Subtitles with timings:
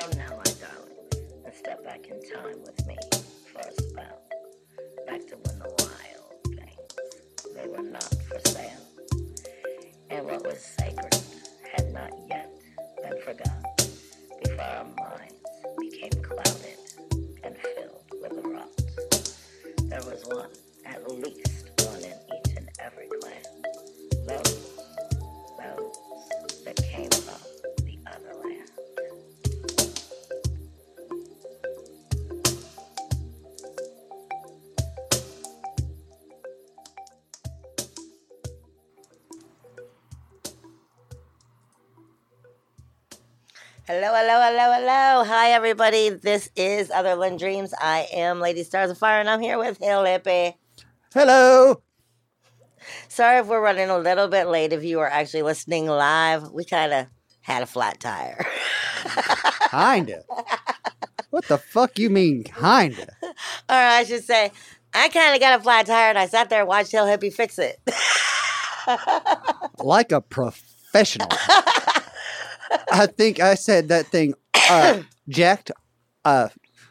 [0.00, 0.96] Come now, my darling,
[1.44, 2.96] and step back in time with me
[3.52, 4.22] for a spell.
[5.06, 8.80] Back to when the wild things, they were not for sale.
[10.08, 11.14] And what was sacred
[11.74, 12.50] had not yet
[13.02, 13.62] been forgotten
[14.42, 15.34] before our minds
[15.78, 16.78] became clouded
[17.44, 18.70] and filled with the rot.
[19.82, 20.50] There was one,
[20.86, 21.49] at least
[44.02, 45.24] Hello, hello, hello, hello.
[45.24, 46.08] Hi, everybody.
[46.08, 47.74] This is Otherland Dreams.
[47.78, 50.54] I am Lady Stars of Fire, and I'm here with Hill Hippie.
[51.12, 51.82] Hello.
[53.08, 54.72] Sorry if we're running a little bit late.
[54.72, 57.08] If you are actually listening live, we kind of
[57.42, 58.42] had a flat tire.
[59.70, 60.22] Kinda.
[61.28, 63.06] what the fuck you mean kinda?
[63.22, 63.34] or
[63.68, 64.50] I should say,
[64.94, 67.34] I kind of got a flat tire, and I sat there and watched Hill Hippie
[67.34, 67.78] fix it.
[69.78, 71.28] Like a professional.
[72.92, 74.34] I think I said that thing
[74.68, 75.70] uh jacked
[76.24, 76.48] uh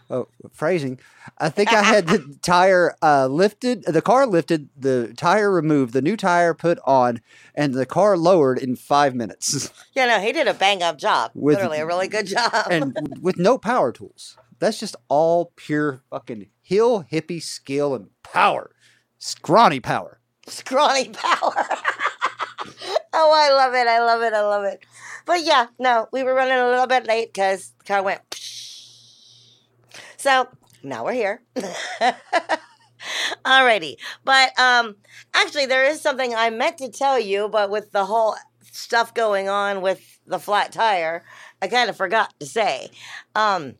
[0.09, 0.99] oh, phrasing.
[1.37, 6.01] I think I had the tire uh lifted the car lifted, the tire removed, the
[6.01, 7.21] new tire put on,
[7.55, 9.71] and the car lowered in five minutes.
[9.93, 11.31] yeah, no, he did a bang up job.
[11.33, 12.51] With- Literally, a really good job.
[12.69, 14.37] and with no power tools.
[14.59, 18.71] That's just all pure fucking hill hippie skill and power.
[19.17, 20.19] Scrawny power.
[20.47, 21.65] scrawny power.
[23.13, 23.87] oh, I love it.
[23.87, 24.33] I love it.
[24.33, 24.85] I love it.
[25.25, 28.21] But yeah, no, we were running a little bit late because car went.
[30.17, 30.47] So
[30.83, 31.41] now we're here.
[33.45, 33.95] Alrighty.
[34.25, 34.95] But um
[35.33, 38.35] actually there is something I meant to tell you, but with the whole
[38.71, 41.23] stuff going on with the flat tire,
[41.61, 42.89] I kind of forgot to say.
[43.35, 43.75] Um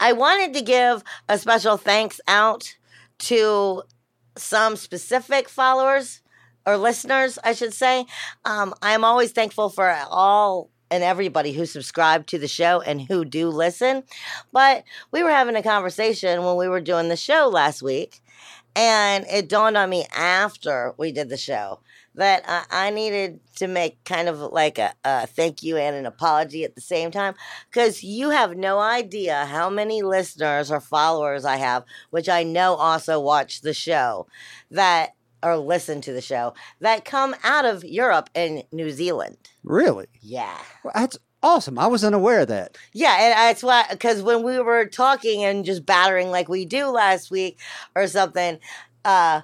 [0.00, 2.76] I wanted to give a special thanks out
[3.18, 3.82] to
[4.36, 6.22] some specific followers
[6.68, 8.04] or listeners, I should say.
[8.44, 13.24] Um, I'm always thankful for all and everybody who subscribed to the show and who
[13.24, 14.04] do listen.
[14.52, 18.20] But we were having a conversation when we were doing the show last week,
[18.76, 21.80] and it dawned on me after we did the show
[22.14, 26.64] that I needed to make kind of like a, a thank you and an apology
[26.64, 27.34] at the same time
[27.70, 32.74] because you have no idea how many listeners or followers I have, which I know
[32.74, 34.26] also watch the show
[34.72, 35.10] that
[35.42, 39.36] or listen to the show that come out of Europe and New Zealand.
[39.64, 40.06] Really?
[40.20, 40.56] Yeah.
[40.84, 41.78] Well, that's awesome.
[41.78, 42.76] I was unaware of that.
[42.92, 46.86] Yeah, and that's why because when we were talking and just battering like we do
[46.86, 47.58] last week
[47.94, 48.58] or something,
[49.04, 49.42] uh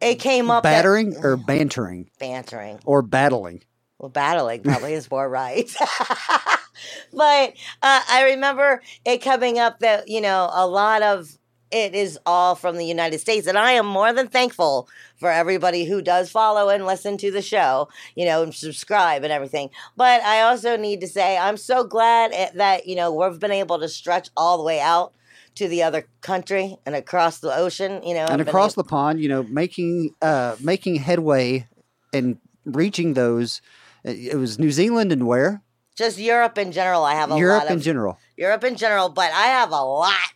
[0.00, 2.78] it came up that- Battering or bantering bantering.
[2.84, 3.62] or battling.
[3.98, 5.72] Well, battling probably is more right.
[7.12, 7.52] but
[7.82, 11.38] uh, I remember it coming up that, you know, a lot of
[11.70, 13.46] it is all from the United States.
[13.46, 17.42] And I am more than thankful for everybody who does follow and listen to the
[17.42, 19.70] show, you know, and subscribe and everything.
[19.96, 23.78] But I also need to say, I'm so glad that, you know, we've been able
[23.80, 25.14] to stretch all the way out
[25.56, 28.26] to the other country and across the ocean, you know.
[28.26, 31.68] and across the pond, you know, making uh making headway
[32.12, 33.62] and reaching those
[34.02, 35.62] it was New Zealand and where?
[35.96, 37.04] just Europe in general.
[37.04, 38.18] I have a Europe lot of in general.
[38.36, 40.32] Europe in general, but I have a lot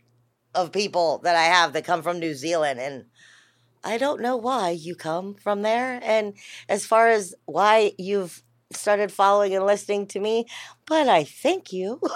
[0.59, 3.05] of people that I have that come from New Zealand and
[3.85, 6.35] I don't know why you come from there and
[6.69, 8.43] as far as why you've
[8.73, 10.47] started following and listening to me,
[10.85, 12.01] but I thank you.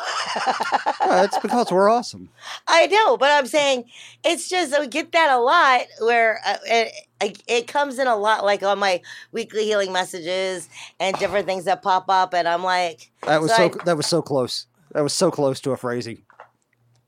[1.01, 2.31] Well, it's because we're awesome.
[2.69, 3.85] I know, but I'm saying
[4.25, 8.17] it's just I get that a lot where uh, it, it, it comes in a
[8.17, 9.03] lot like on my
[9.33, 10.69] weekly healing messages
[11.01, 13.97] and different things that pop up and I'm like That was So so I- that
[13.97, 14.67] was so close.
[14.93, 16.23] That was so close to a phrasing,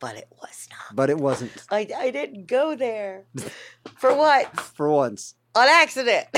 [0.04, 0.94] but it was not.
[0.96, 3.24] but it wasn't I, I didn't go there.
[3.98, 4.54] For what?
[4.60, 5.34] for once.
[5.54, 6.26] on accident.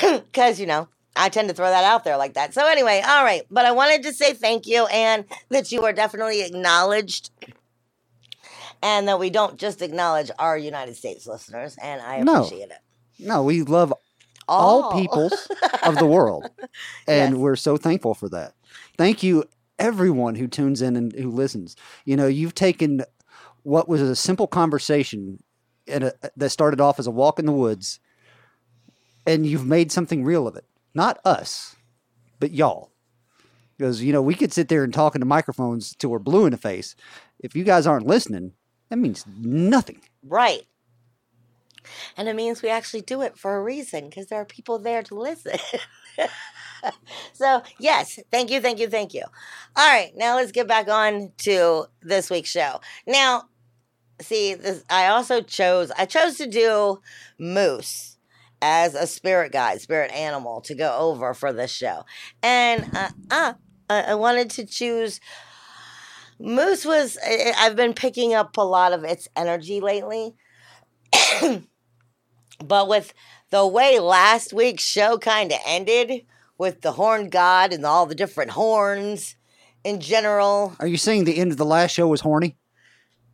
[0.00, 2.52] Because, you know, I tend to throw that out there like that.
[2.54, 3.42] So, anyway, all right.
[3.50, 7.30] But I wanted to say thank you and that you are definitely acknowledged
[8.82, 11.76] and that we don't just acknowledge our United States listeners.
[11.82, 12.36] And I No.
[12.44, 12.78] appreciate it.
[13.18, 13.94] No, we love
[14.48, 15.48] all peoples
[15.84, 16.50] of the world.
[17.06, 17.38] And Yes.
[17.38, 18.54] we're so thankful for that.
[18.98, 19.44] Thank you,
[19.78, 21.76] everyone who tunes in and who listens.
[22.04, 23.02] You know, you've taken
[23.62, 25.42] what was a simple conversation
[25.88, 28.00] a, that started off as a walk in the woods,
[29.26, 30.64] and you've made something real of it.
[30.94, 31.76] Not us,
[32.40, 32.90] but y'all.
[33.76, 36.52] Because, you know, we could sit there and talk into microphones till we're blue in
[36.52, 36.94] the face.
[37.40, 38.52] If you guys aren't listening,
[38.88, 40.00] that means nothing.
[40.22, 40.62] Right.
[42.16, 45.02] And it means we actually do it for a reason because there are people there
[45.02, 45.58] to listen.
[47.32, 49.22] so, yes, thank you, thank you, thank you.
[49.76, 52.80] All right, now let's get back on to this week's show.
[53.06, 53.44] Now,
[54.20, 57.00] see, this I also chose I chose to do
[57.38, 58.18] moose
[58.62, 62.04] as a spirit guide, spirit animal to go over for this show.
[62.42, 63.52] And uh, uh
[63.90, 65.20] I wanted to choose
[66.38, 67.16] Moose was
[67.58, 70.34] I've been picking up a lot of its energy lately.
[72.62, 73.14] but with
[73.50, 76.24] the way last week's show kind of ended
[76.58, 79.36] with the horn god and all the different horns
[79.84, 82.56] in general, Are you saying the end of the last show was horny?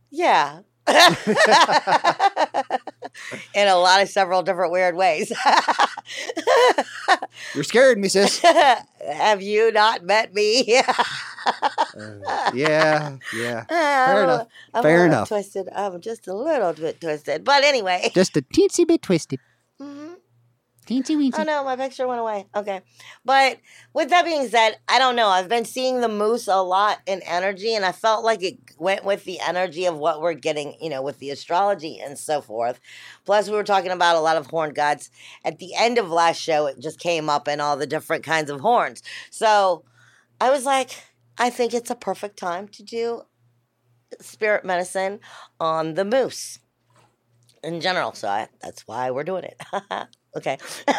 [0.09, 0.59] yeah.
[3.55, 5.31] in a lot of several different weird ways.
[7.53, 8.39] You're scared me, sis.
[8.39, 10.77] Have you not met me?
[10.77, 13.63] Uh, yeah, yeah.
[13.65, 14.47] Fair enough.
[14.73, 15.27] I'm Fair enough.
[15.27, 15.69] Twisted.
[15.75, 17.43] I'm just a little bit twisted.
[17.43, 18.11] But anyway.
[18.13, 19.39] Just a teensy bit twisted.
[20.87, 22.47] Teensy Oh no, my picture went away.
[22.55, 22.81] Okay.
[23.23, 23.59] But
[23.93, 25.27] with that being said, I don't know.
[25.27, 29.05] I've been seeing the moose a lot in energy, and I felt like it went
[29.05, 32.79] with the energy of what we're getting, you know, with the astrology and so forth.
[33.25, 35.11] Plus, we were talking about a lot of horn gods.
[35.45, 38.49] At the end of last show, it just came up in all the different kinds
[38.49, 39.03] of horns.
[39.29, 39.85] So
[40.39, 41.03] I was like,
[41.37, 43.21] I think it's a perfect time to do
[44.19, 45.19] spirit medicine
[45.59, 46.59] on the moose
[47.63, 48.13] in general.
[48.13, 49.61] So I, that's why we're doing it.
[50.35, 50.57] okay.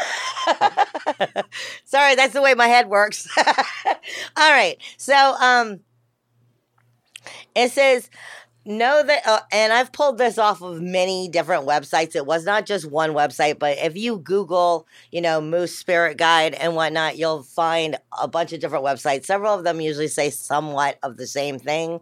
[1.84, 3.28] Sorry, that's the way my head works.
[4.36, 4.76] All right.
[4.96, 5.80] So um
[7.54, 8.10] it says
[8.64, 12.14] know that uh, and I've pulled this off of many different websites.
[12.14, 16.54] It was not just one website, but if you Google, you know, Moose Spirit Guide
[16.54, 19.24] and whatnot, you'll find a bunch of different websites.
[19.24, 22.00] Several of them usually say somewhat of the same thing.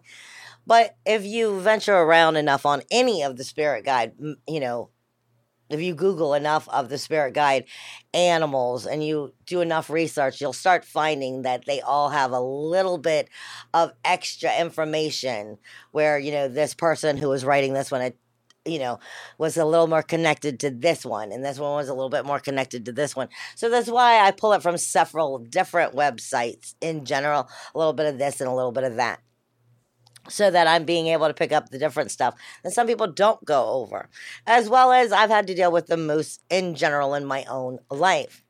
[0.67, 4.13] But if you venture around enough on any of the spirit guide,
[4.47, 4.91] you know,
[5.71, 7.65] if you Google enough of the spirit guide
[8.13, 12.99] animals and you do enough research, you'll start finding that they all have a little
[12.99, 13.29] bit
[13.73, 15.59] of extra information
[15.93, 18.13] where, you know, this person who was writing this one,
[18.67, 18.99] you know,
[19.39, 22.27] was a little more connected to this one, and this one was a little bit
[22.27, 23.29] more connected to this one.
[23.55, 28.07] So that's why I pull it from several different websites in general, a little bit
[28.07, 29.21] of this and a little bit of that
[30.29, 33.45] so that I'm being able to pick up the different stuff that some people don't
[33.45, 34.09] go over,
[34.47, 37.79] as well as I've had to deal with the moose in general in my own
[37.91, 38.45] life.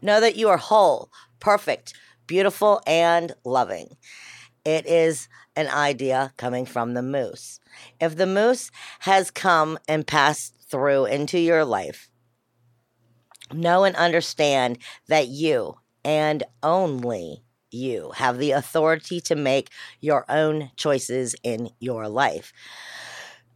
[0.00, 1.10] Know that you are whole,
[1.40, 1.94] perfect,
[2.26, 3.96] beautiful, and loving.
[4.64, 7.60] It is an idea coming from the moose.
[8.00, 8.70] If the moose
[9.00, 12.08] has come and passed through into your life,
[13.52, 14.78] know and understand
[15.08, 19.70] that you and only you have the authority to make
[20.00, 22.52] your own choices in your life.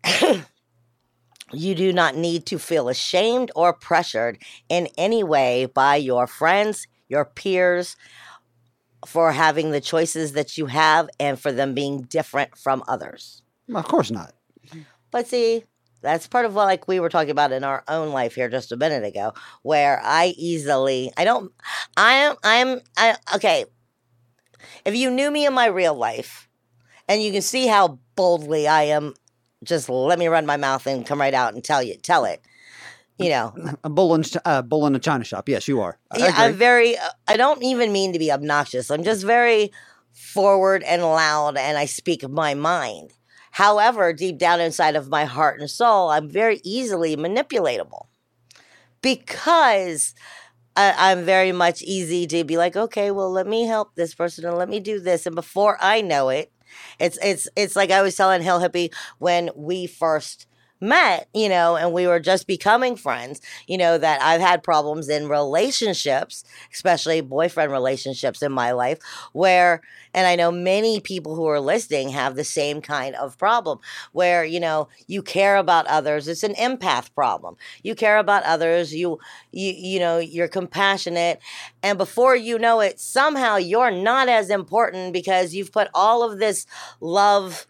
[1.52, 6.86] you do not need to feel ashamed or pressured in any way by your friends,
[7.08, 7.96] your peers,
[9.06, 13.42] for having the choices that you have and for them being different from others.
[13.68, 14.34] Mm, of course not.
[14.68, 14.80] Mm-hmm.
[15.10, 15.64] But see,
[16.02, 18.72] that's part of what like we were talking about in our own life here just
[18.72, 19.32] a minute ago,
[19.62, 21.52] where I easily I don't
[21.96, 23.64] I am I'm I okay.
[24.84, 26.48] If you knew me in my real life,
[27.08, 29.14] and you can see how boldly I am,
[29.64, 32.40] just let me run my mouth and come right out and tell you tell it.
[33.18, 35.46] You know, A bull in, uh, bull in a china shop.
[35.48, 35.98] Yes, you are.
[36.10, 36.96] I yeah, I'm very.
[37.28, 38.90] I don't even mean to be obnoxious.
[38.90, 39.72] I'm just very
[40.12, 43.12] forward and loud, and I speak my mind.
[43.50, 48.06] However, deep down inside of my heart and soul, I'm very easily manipulatable
[49.02, 50.14] because
[50.76, 54.44] I, I'm very much easy to be like, okay, well, let me help this person
[54.44, 56.52] and let me do this, and before I know it,
[57.00, 60.46] it's it's it's like I was telling Hill Hippie when we first
[60.80, 65.08] met, you know, and we were just becoming friends, you know, that I've had problems
[65.08, 68.98] in relationships, especially boyfriend relationships in my life,
[69.32, 69.82] where,
[70.14, 73.78] and I know many people who are listening have the same kind of problem
[74.12, 76.28] where, you know, you care about others.
[76.28, 77.56] It's an empath problem.
[77.82, 78.94] You care about others.
[78.94, 79.18] You,
[79.52, 81.40] you, you know, you're compassionate.
[81.82, 86.38] And before you know it, somehow you're not as important because you've put all of
[86.38, 86.66] this
[87.00, 87.66] love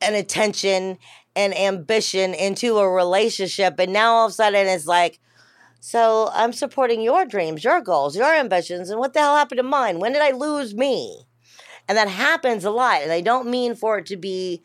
[0.00, 0.98] and attention
[1.36, 5.20] and ambition into a relationship and now all of a sudden it's like
[5.78, 9.62] so i'm supporting your dreams your goals your ambitions and what the hell happened to
[9.62, 10.00] mine?
[10.00, 11.26] When did i lose me?
[11.88, 14.62] And that happens a lot and i don't mean for it to be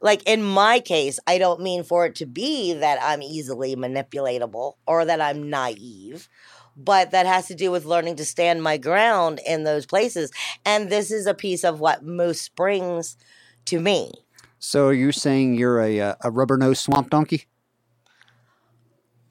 [0.00, 4.74] like in my case i don't mean for it to be that i'm easily manipulatable
[4.86, 6.28] or that i'm naive
[6.76, 10.30] but that has to do with learning to stand my ground in those places
[10.64, 13.16] and this is a piece of what moose brings
[13.64, 14.12] to me
[14.60, 17.46] So are you saying you're a uh, a rubber nosed swamp donkey?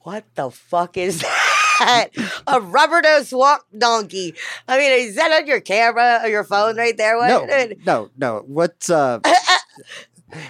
[0.02, 1.22] What the fuck is
[1.80, 2.10] that?
[2.48, 4.34] a rubber nose swamp donkey.
[4.68, 7.16] I mean, is that on your camera or your phone right there?
[7.18, 7.48] What?
[7.48, 8.44] No, no, no.
[8.48, 9.20] What's uh?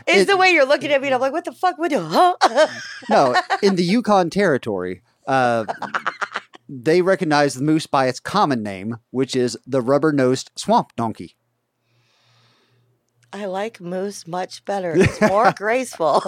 [0.07, 1.07] It's it- the way you're looking at me.
[1.07, 1.77] And I'm like, what the fuck?
[1.77, 1.91] What?
[1.91, 2.67] the- Huh?
[3.09, 5.65] No, in the Yukon Territory, uh,
[6.67, 11.37] they recognize the moose by its common name, which is the rubber-nosed swamp donkey.
[13.31, 14.93] I like moose much better.
[14.97, 16.23] It's more graceful.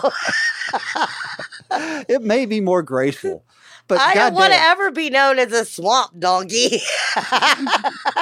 [2.08, 3.46] It may be more graceful,
[3.88, 6.82] but I don't want to ever be known as a swamp donkey.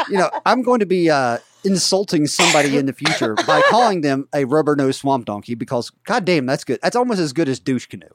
[0.09, 4.27] you know, I'm going to be uh, insulting somebody in the future by calling them
[4.33, 6.79] a rubber-nosed swamp donkey because, goddamn, that's good.
[6.81, 8.07] That's almost as good as douche canoe.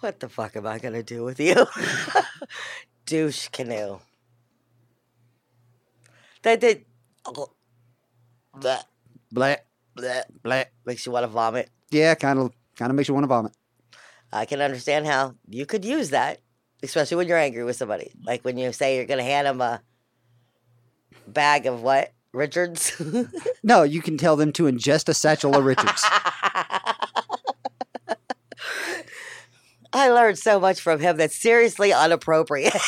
[0.00, 1.66] what the fuck am I gonna do with you?
[3.06, 3.98] Douche canoe.
[6.42, 6.84] That did.
[7.26, 7.50] Oh,
[8.60, 8.82] bleh,
[9.32, 10.72] Black, bleh, black.
[10.86, 11.70] makes you want to vomit.
[11.90, 13.52] Yeah, kind of, kind of makes you want to vomit.
[14.32, 16.40] I can understand how you could use that,
[16.82, 18.12] especially when you're angry with somebody.
[18.24, 19.80] Like when you say you're gonna hand them a
[21.26, 23.00] bag of what Richards.
[23.64, 26.02] No, you can tell them to ingest a satchel of Richards.
[29.92, 32.74] I learned so much from him that's seriously inappropriate.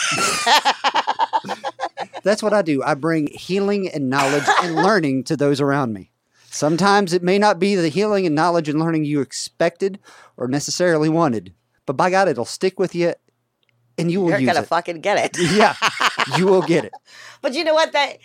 [2.23, 2.83] That's what I do.
[2.83, 6.11] I bring healing and knowledge and learning to those around me.
[6.51, 9.99] Sometimes it may not be the healing and knowledge and learning you expected
[10.37, 11.55] or necessarily wanted,
[11.87, 13.15] but by God, it'll stick with you
[13.97, 14.69] and you will you're use gonna it.
[14.69, 15.53] fucking get it.
[15.55, 15.75] yeah,
[16.37, 16.93] you will get it.
[17.43, 17.93] But you know what?
[17.93, 18.19] That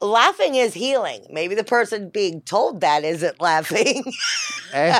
[0.00, 1.26] laughing is healing.
[1.30, 4.04] Maybe the person being told that isn't laughing.
[4.72, 4.98] Eh,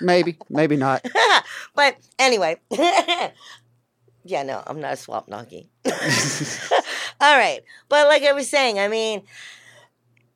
[0.00, 1.06] maybe, maybe not.
[1.74, 2.58] but anyway.
[4.24, 5.70] Yeah, no, I'm not a swap donkey.
[7.20, 7.60] All right.
[7.88, 9.22] But like I was saying, I mean,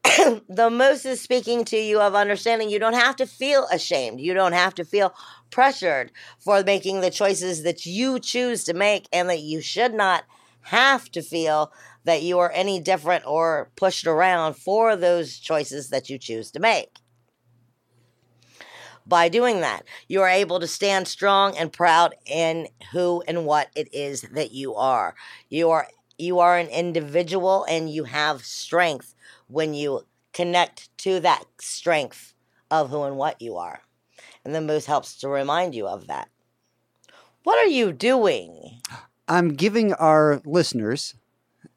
[0.49, 4.21] the most is speaking to you of understanding you don't have to feel ashamed.
[4.21, 5.14] You don't have to feel
[5.50, 10.25] pressured for making the choices that you choose to make, and that you should not
[10.62, 11.73] have to feel
[12.05, 16.61] that you are any different or pushed around for those choices that you choose to
[16.61, 16.99] make.
[19.06, 23.68] By doing that, you are able to stand strong and proud in who and what
[23.76, 25.14] it is that you are.
[25.48, 29.14] You are you are an individual and you have strength
[29.48, 32.34] when you connect to that strength
[32.70, 33.80] of who and what you are.
[34.44, 36.28] And the moose helps to remind you of that.
[37.42, 38.80] What are you doing?
[39.28, 41.14] I'm giving our listeners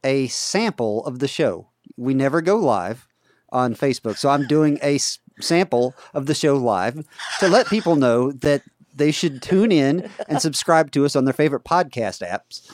[0.04, 1.70] a sample of the show.
[1.98, 3.08] We never go live
[3.52, 5.00] on Facebook, so I'm doing a
[5.42, 7.06] sample of the show live
[7.40, 11.34] to let people know that they should tune in and subscribe to us on their
[11.34, 12.72] favorite podcast apps.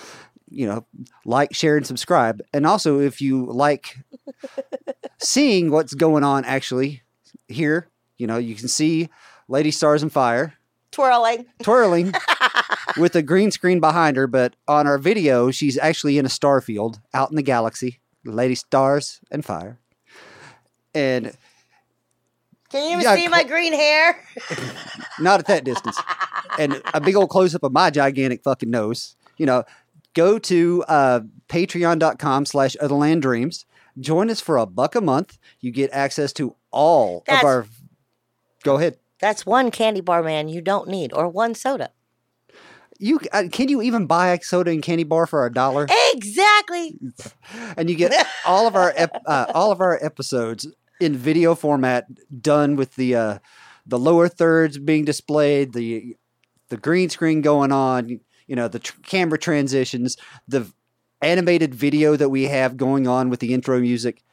[0.49, 0.85] You know,
[1.25, 2.41] like, share, and subscribe.
[2.53, 3.97] And also, if you like
[5.19, 7.01] seeing what's going on actually
[7.47, 9.09] here, you know, you can see
[9.47, 10.53] Lady Stars and Fire
[10.91, 11.45] Twirling.
[11.61, 12.13] twirling
[12.97, 16.61] with a green screen behind her, but on our video, she's actually in a star
[16.61, 19.77] field out in the galaxy, Lady Stars and Fire.
[20.93, 21.35] And
[22.75, 24.19] Can you even Yeah, see my green hair?
[25.19, 25.97] not at that distance.
[26.59, 29.15] And a big old close up of my gigantic fucking nose.
[29.37, 29.63] You know,
[30.13, 33.65] go to uh, patreon.com slash otherland dreams.
[33.97, 35.37] Join us for a buck a month.
[35.61, 37.65] You get access to all That's- of our.
[38.63, 38.97] Go ahead.
[39.21, 41.91] That's one candy bar man you don't need, or one soda.
[42.99, 45.87] You uh, can you even buy a soda and candy bar for a dollar?
[46.13, 46.97] Exactly.
[47.77, 50.67] and you get all of our ep- uh, all of our episodes
[50.99, 52.07] in video format,
[52.41, 53.39] done with the uh,
[53.85, 56.17] the lower thirds being displayed, the
[56.69, 60.71] the green screen going on, you know, the tr- camera transitions, the
[61.21, 64.23] animated video that we have going on with the intro music.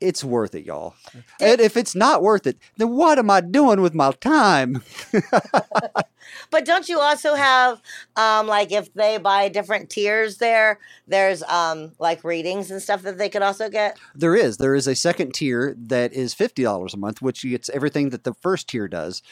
[0.00, 0.94] It's worth it, y'all.
[1.40, 4.82] And if it's not worth it, then what am I doing with my time?
[6.50, 7.80] But don't you also have
[8.16, 13.18] um like if they buy different tiers there, there's um like readings and stuff that
[13.18, 13.98] they could also get?
[14.14, 14.56] There is.
[14.56, 18.24] There is a second tier that is fifty dollars a month, which gets everything that
[18.24, 19.22] the first tier does,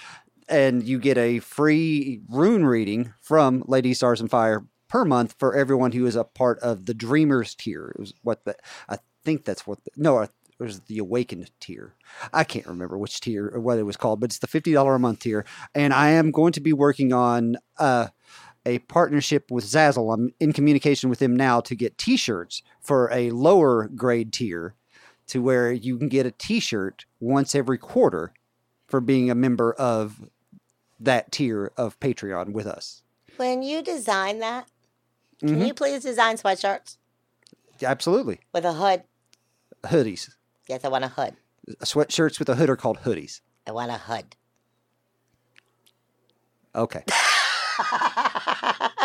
[0.48, 5.54] and you get a free rune reading from Lady Stars and Fire per month for
[5.54, 7.92] everyone who is a part of the Dreamers tier.
[7.94, 8.56] It was what the
[8.88, 10.26] I think that's what the, no.
[10.58, 11.94] It was the Awakened tier.
[12.32, 14.94] I can't remember which tier or what it was called, but it's the fifty dollar
[14.94, 15.44] a month tier,
[15.74, 18.08] and I am going to be working on uh,
[18.64, 20.12] a partnership with Zazzle.
[20.14, 24.74] I'm in communication with them now to get T-shirts for a lower grade tier
[25.26, 28.32] to where you can get a t-shirt once every quarter
[28.86, 30.30] for being a member of
[31.00, 33.02] that tier of Patreon with us.
[33.36, 34.68] When you design that,
[35.40, 35.66] can Mhm.
[35.66, 36.96] you please design sweatshirts
[37.82, 38.38] Absolutely.
[38.54, 39.02] with a hood?
[39.84, 40.30] Hoodies.
[40.68, 41.36] Yes, I want a hood.
[41.80, 43.40] Sweatshirts with a hood are called hoodies.
[43.66, 44.36] I want a hood.
[46.74, 47.02] Okay.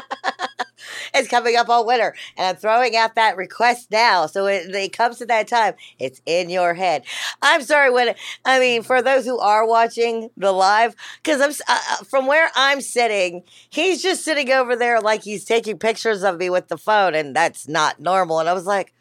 [1.13, 4.25] it's coming up all winter, and I'm throwing out that request now.
[4.25, 7.03] So it, it comes to that time, it's in your head.
[7.41, 11.79] I'm sorry when I mean for those who are watching the live, because I'm uh,
[11.91, 16.37] uh, from where I'm sitting, he's just sitting over there like he's taking pictures of
[16.37, 18.39] me with the phone, and that's not normal.
[18.39, 18.93] And I was like,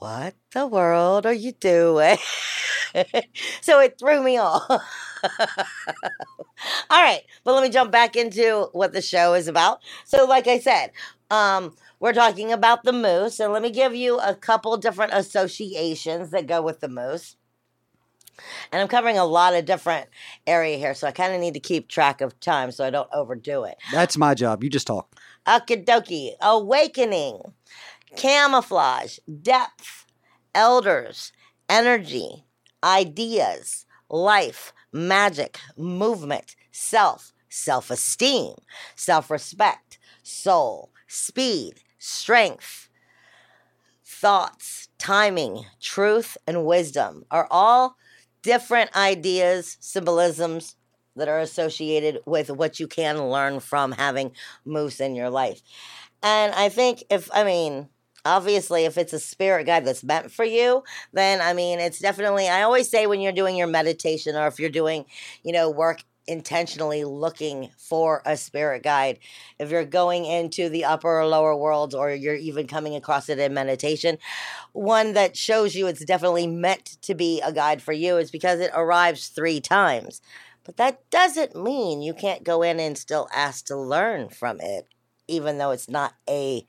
[0.00, 2.18] "What the world are you doing?"
[3.60, 4.64] so it threw me off.
[4.68, 4.80] All
[6.90, 9.80] right, but let me jump back into what the show is about.
[10.04, 10.90] So, like I said,
[11.30, 16.30] um, we're talking about the moose, and let me give you a couple different associations
[16.30, 17.36] that go with the moose.
[18.72, 20.08] And I'm covering a lot of different
[20.46, 23.08] area here, so I kind of need to keep track of time so I don't
[23.12, 23.76] overdo it.
[23.92, 24.64] That's my job.
[24.64, 25.14] You just talk.
[25.46, 27.40] Akidoki, awakening,
[28.16, 30.06] camouflage, depth,
[30.54, 31.32] elders,
[31.68, 32.44] energy,
[32.82, 38.54] ideas, life, magic, movement, self, self esteem,
[38.96, 42.88] self respect, soul, speed, strength,
[44.04, 47.96] thoughts, timing, truth, and wisdom are all
[48.42, 50.76] different ideas, symbolisms
[51.16, 54.32] that are associated with what you can learn from having
[54.64, 55.60] moose in your life.
[56.22, 57.88] And I think if, I mean,
[58.24, 62.48] obviously, if it's a spirit guide that's meant for you, then I mean, it's definitely,
[62.48, 65.04] I always say when you're doing your meditation or if you're doing,
[65.42, 69.18] you know, work intentionally looking for a spirit guide,
[69.58, 73.38] if you're going into the upper or lower worlds or you're even coming across it
[73.38, 74.16] in meditation,
[74.72, 78.60] one that shows you it's definitely meant to be a guide for you is because
[78.60, 80.20] it arrives three times.
[80.64, 84.86] But that doesn't mean you can't go in and still ask to learn from it,
[85.26, 86.66] even though it's not a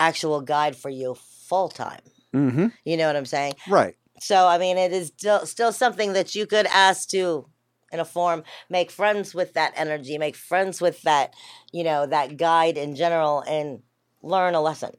[0.00, 1.16] actual guide for you
[1.48, 2.00] full time.
[2.34, 2.66] Mm-hmm.
[2.84, 3.54] You know what I'm saying?
[3.68, 3.96] Right.
[4.20, 7.46] So I mean, it is still still something that you could ask to,
[7.92, 11.34] in a form, make friends with that energy, make friends with that,
[11.72, 13.82] you know, that guide in general, and
[14.22, 14.92] learn a lesson.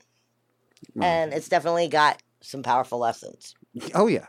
[0.97, 1.03] Mm.
[1.03, 3.55] And it's definitely got some powerful lessons.
[3.93, 4.27] Oh yeah.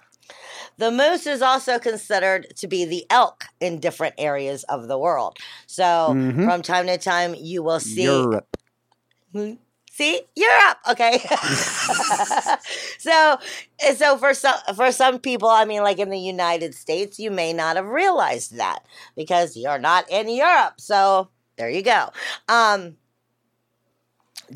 [0.77, 5.37] The moose is also considered to be the elk in different areas of the world.
[5.67, 6.45] So Mhm.
[6.45, 8.57] from time to time, you will see Europe.
[9.93, 10.79] See, Europe.
[10.93, 11.19] Okay.
[12.99, 13.39] so,
[13.97, 17.53] so for some for some people, I mean, like in the United States, you may
[17.53, 18.85] not have realized that
[19.17, 20.75] because you're not in Europe.
[20.81, 22.11] So there you go.
[22.49, 22.97] Um,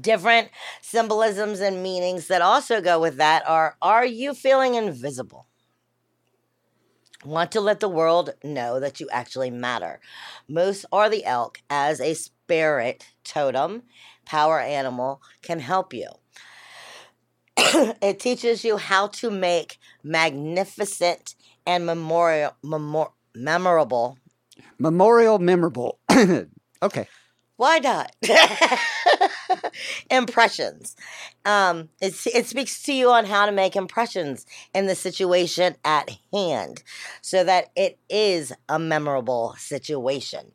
[0.01, 0.51] different
[0.83, 5.47] symbolisms and meanings that also go with that are: Are you feeling invisible?
[7.25, 10.01] Want to let the world know that you actually matter.
[10.47, 13.83] Moose or the elk, as a spirit totem,
[14.27, 16.09] power animal can help you.
[17.57, 21.35] it teaches you how to make magnificent
[21.67, 24.19] and memorial, memor- memorable.
[24.79, 25.99] Memorial memorable.
[26.83, 27.09] okay.
[27.57, 28.15] Why not?
[30.11, 30.97] impressions.
[31.45, 36.11] Um, it, it speaks to you on how to make impressions in the situation at
[36.33, 36.83] hand
[37.23, 40.53] so that it is a memorable situation.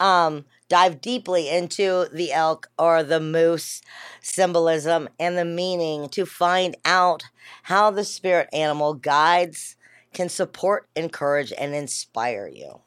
[0.00, 3.82] um, dive deeply into the elk or the moose
[4.20, 7.24] symbolism and the meaning to find out
[7.64, 9.76] how the spirit animal guides,
[10.12, 12.80] can support, encourage, and inspire you.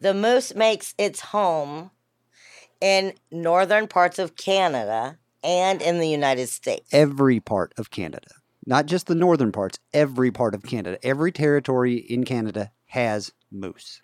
[0.00, 1.90] The moose makes its home
[2.82, 6.88] in northern parts of Canada and in the United States.
[6.92, 8.26] Every part of Canada,
[8.66, 14.02] not just the northern parts, every part of Canada, every territory in Canada has moose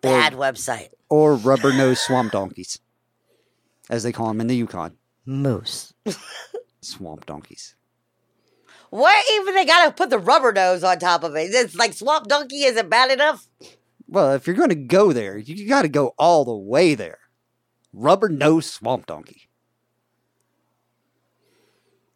[0.00, 0.88] Bad website.
[1.10, 2.80] or rubber nosed swamp donkeys,
[3.90, 4.96] as they call them in the Yukon.
[5.26, 5.92] Moose.
[6.80, 7.74] Swamp donkeys.
[8.90, 11.50] What even they gotta put the rubber nose on top of it?
[11.52, 13.46] It's like swamp donkey isn't bad enough.
[14.08, 17.18] Well, if you're going to go there, you got to go all the way there.
[17.92, 19.48] Rubber nosed swamp donkey.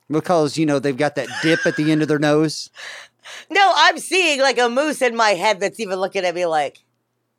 [0.08, 2.70] Because, you know, they've got that dip at the end of their nose.
[3.48, 6.84] No, I'm seeing like a moose in my head that's even looking at me like,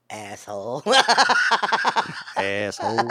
[0.09, 0.81] asshole.
[2.37, 3.09] Asshole.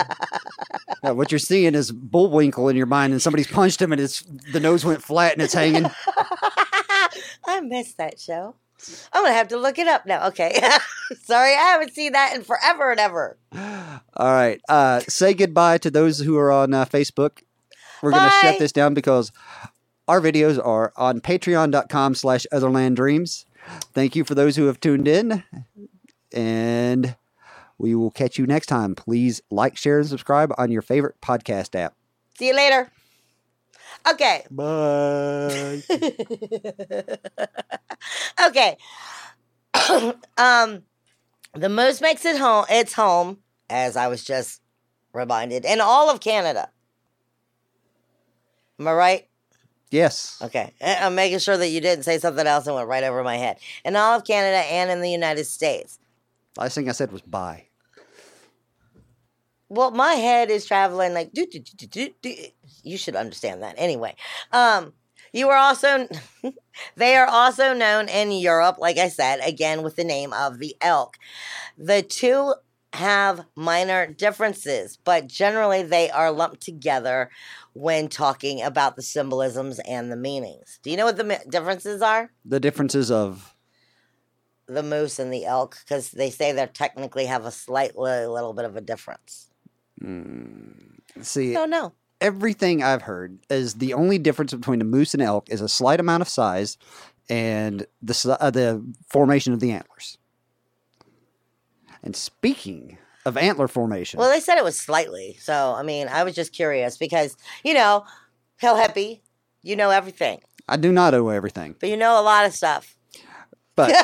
[1.04, 4.22] Yeah, what you're seeing is Bullwinkle in your mind, and somebody's punched him, and it's
[4.52, 5.84] the nose went flat and it's hanging.
[7.44, 8.54] I missed that show.
[9.12, 10.28] I'm gonna have to look it up now.
[10.28, 10.60] Okay.
[11.22, 13.38] Sorry, I haven't seen that in forever and ever.
[13.54, 14.60] All right.
[14.68, 17.42] Uh, say goodbye to those who are on uh, Facebook.
[18.02, 19.30] We're going to shut this down because
[20.08, 23.46] our videos are on patreon.com slash otherland dreams.
[23.94, 25.44] Thank you for those who have tuned in.
[26.32, 27.14] And
[27.78, 28.94] we will catch you next time.
[28.94, 31.94] Please like, share, and subscribe on your favorite podcast app.
[32.38, 32.90] See you later.
[34.10, 34.44] Okay.
[34.50, 35.82] Bye.
[38.46, 38.76] okay.
[40.36, 40.82] um
[41.54, 43.38] The moose makes it home its home,
[43.68, 44.60] as I was just
[45.12, 46.70] reminded, in all of Canada.
[48.78, 49.28] Am I right?
[49.90, 50.40] Yes.
[50.42, 50.72] Okay.
[50.80, 53.58] I'm making sure that you didn't say something else and went right over my head.
[53.84, 55.98] In all of Canada and in the United States.
[56.56, 57.66] Last thing I said was bye.
[59.68, 62.34] Well, my head is traveling like do, do, do, do, do.
[62.82, 63.74] you should understand that.
[63.76, 64.16] Anyway,
[64.52, 64.94] um
[65.32, 66.08] you are also
[66.96, 70.76] they are also known in Europe, like I said, again with the name of the
[70.80, 71.18] elk.
[71.78, 72.54] The two
[72.92, 77.30] have minor differences, but generally they are lumped together
[77.72, 80.78] when talking about the symbolisms and the meanings.
[80.82, 82.30] Do you know what the differences are?
[82.44, 83.54] The differences of
[84.66, 88.66] The moose and the elk, because they say they technically have a slightly little bit
[88.66, 89.48] of a difference.
[90.00, 90.72] Hmm.
[91.20, 91.94] see No, no.
[92.22, 96.00] Everything I've heard is the only difference between a moose and elk is a slight
[96.00, 96.78] amount of size
[97.28, 100.18] and the uh, the formation of the antlers.
[102.02, 105.36] And speaking of antler formation, Well, they said it was slightly.
[105.40, 108.04] So, I mean, I was just curious because, you know,
[108.58, 109.20] Hill Hippie,
[109.62, 112.96] you know everything, I do not know everything, but you know a lot of stuff.
[113.76, 113.94] but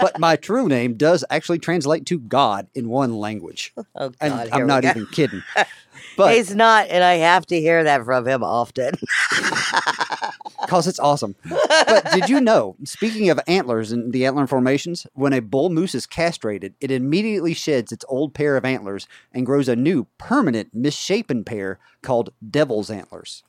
[0.00, 4.16] but my true name does actually translate to God in one language, Oh, God.
[4.20, 5.42] and I'm not even kidding.
[6.16, 8.94] But He's not, and I have to hear that from him often.
[10.62, 11.36] because it's awesome.
[11.48, 15.94] But did you know, speaking of antlers and the antler formations, when a bull moose
[15.94, 20.70] is castrated, it immediately sheds its old pair of antlers and grows a new permanent
[20.72, 23.42] misshapen pair called devil's antlers.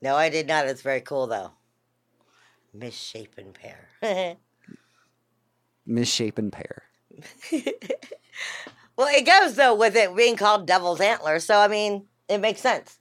[0.00, 0.66] no, I did not.
[0.66, 1.52] It's very cool, though.
[2.72, 3.88] Misshapen pair.
[5.86, 6.84] Misshapen pair.
[8.96, 11.38] well, it goes, though, with it being called Devil's Antler.
[11.38, 12.98] So, I mean, it makes sense.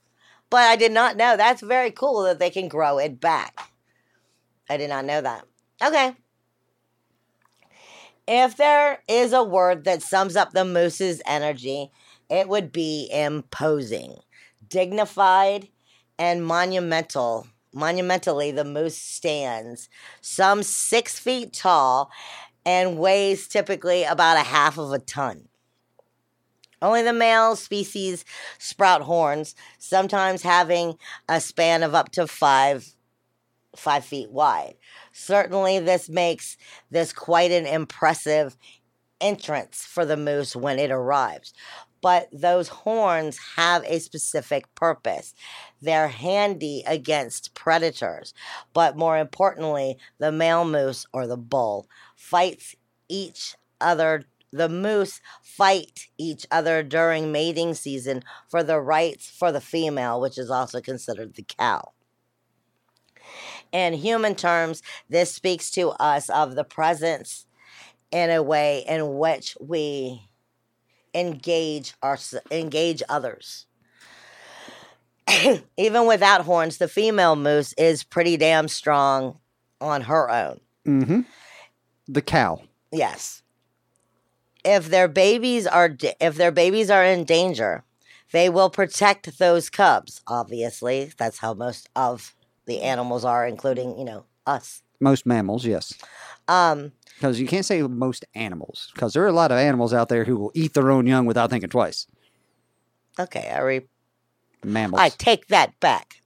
[0.49, 1.37] But I did not know.
[1.37, 3.71] That's very cool that they can grow it back.
[4.69, 5.45] I did not know that.
[5.83, 6.15] Okay.
[8.27, 11.91] If there is a word that sums up the moose's energy,
[12.29, 14.17] it would be imposing,
[14.67, 15.69] dignified,
[16.17, 17.47] and monumental.
[17.73, 19.89] Monumentally, the moose stands
[20.21, 22.09] some six feet tall
[22.65, 25.47] and weighs typically about a half of a ton.
[26.81, 28.25] Only the male species
[28.57, 32.95] sprout horns, sometimes having a span of up to five
[33.75, 34.75] five feet wide.
[35.11, 36.57] Certainly, this makes
[36.89, 38.57] this quite an impressive
[39.21, 41.53] entrance for the moose when it arrives.
[42.01, 45.33] But those horns have a specific purpose.
[45.81, 48.33] They're handy against predators.
[48.73, 52.75] But more importantly, the male moose or the bull fights
[53.09, 54.25] each other.
[54.55, 60.37] The moose fight each other during mating season for the rights for the female, which
[60.37, 61.91] is also considered the cow.
[63.73, 67.47] In human terms, this speaks to us of the presence
[68.11, 70.21] in a way in which we
[71.13, 72.17] engage our
[72.49, 73.65] engage others.
[75.77, 79.37] Even without horns, the female moose is pretty damn strong
[79.81, 80.61] on her own.
[80.87, 81.21] Mm-hmm.
[82.07, 82.61] The cow.
[82.93, 83.41] Yes.
[84.65, 87.83] If their babies are if their babies are in danger,
[88.31, 90.21] they will protect those cubs.
[90.27, 94.81] Obviously, that's how most of the animals are, including you know us.
[94.99, 95.93] Most mammals, yes.
[96.47, 100.09] Um, Because you can't say most animals, because there are a lot of animals out
[100.09, 102.07] there who will eat their own young without thinking twice.
[103.19, 103.87] okay, I re-
[104.63, 104.99] Mammals.
[104.99, 106.21] I take that back.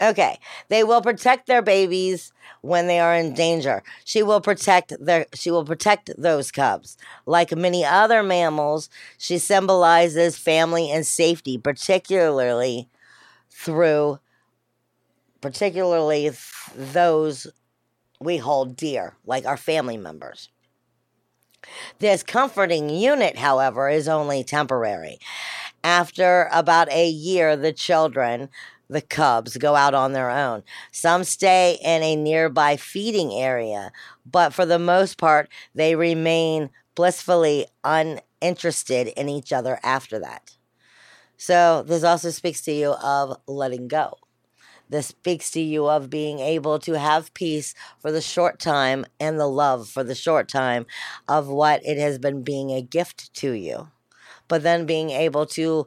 [0.00, 3.82] Okay, they will protect their babies when they are in danger.
[4.04, 6.96] She will protect their she will protect those cubs.
[7.26, 12.88] Like many other mammals, she symbolizes family and safety, particularly
[13.50, 14.18] through
[15.40, 16.36] particularly th-
[16.74, 17.46] those
[18.20, 20.50] we hold dear, like our family members.
[21.98, 25.18] This comforting unit, however, is only temporary.
[25.82, 28.48] After about a year, the children,
[28.90, 30.62] the cubs, go out on their own.
[30.90, 33.92] Some stay in a nearby feeding area,
[34.26, 40.56] but for the most part, they remain blissfully uninterested in each other after that.
[41.36, 44.18] So, this also speaks to you of letting go.
[44.90, 49.38] This speaks to you of being able to have peace for the short time and
[49.38, 50.84] the love for the short time
[51.28, 53.88] of what it has been being a gift to you.
[54.48, 55.86] But then being able to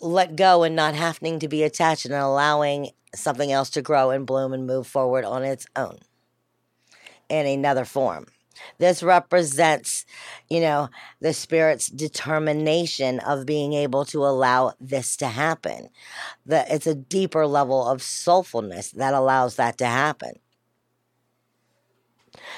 [0.00, 4.26] let go and not having to be attached and allowing something else to grow and
[4.26, 5.98] bloom and move forward on its own
[7.28, 8.26] in another form.
[8.78, 10.04] This represents,
[10.48, 10.88] you know,
[11.20, 15.90] the spirit's determination of being able to allow this to happen.
[16.46, 20.32] That it's a deeper level of soulfulness that allows that to happen.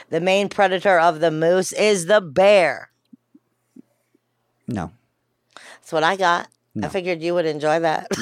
[0.08, 2.90] the main predator of the moose is the bear.
[4.66, 4.92] No.
[5.54, 6.48] That's what I got.
[6.80, 6.86] No.
[6.86, 8.06] I figured you would enjoy that.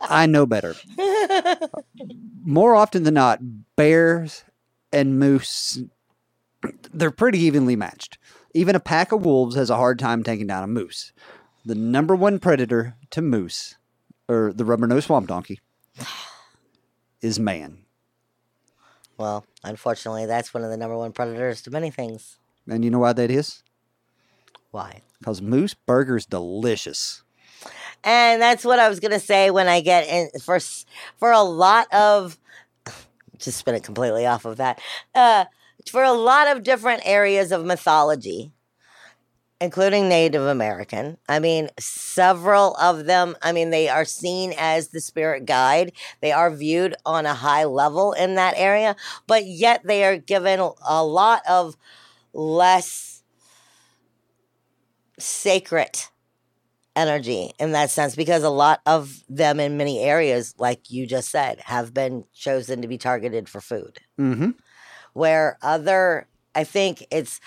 [0.00, 0.74] I know better.
[2.44, 3.40] More often than not,
[3.76, 4.44] bears
[4.92, 5.78] and moose,
[6.92, 8.18] they're pretty evenly matched.
[8.54, 11.12] Even a pack of wolves has a hard time taking down a moose.
[11.64, 13.76] The number one predator to moose,
[14.28, 15.60] or the rubber nosed swamp donkey,
[17.22, 17.78] is man.
[19.16, 22.38] well, unfortunately, that's one of the number one predators to many things.
[22.68, 23.62] And you know why that is?
[24.72, 25.02] Why?
[25.18, 27.22] Because moose burger's delicious.
[28.02, 30.58] And that's what I was gonna say when I get in for
[31.18, 32.38] for a lot of
[33.38, 34.80] just spin it completely off of that.
[35.14, 35.44] Uh,
[35.88, 38.50] for a lot of different areas of mythology,
[39.60, 41.18] including Native American.
[41.28, 43.36] I mean, several of them.
[43.42, 45.92] I mean, they are seen as the spirit guide.
[46.20, 50.60] They are viewed on a high level in that area, but yet they are given
[50.60, 51.76] a lot of
[52.32, 53.11] less
[55.22, 56.00] sacred
[56.94, 61.30] energy in that sense because a lot of them in many areas like you just
[61.30, 64.50] said have been chosen to be targeted for food Mm-hmm.
[65.14, 67.40] where other i think it's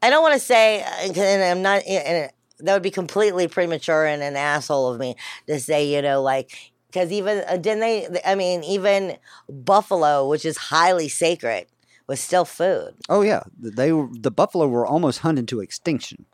[0.00, 4.22] i don't want to say and i'm not and that would be completely premature and
[4.22, 5.16] an asshole of me
[5.48, 9.16] to say you know like because even uh, didn't they i mean even
[9.48, 11.66] buffalo which is highly sacred
[12.06, 16.26] was still food Oh yeah, they were, the buffalo were almost hunted to extinction.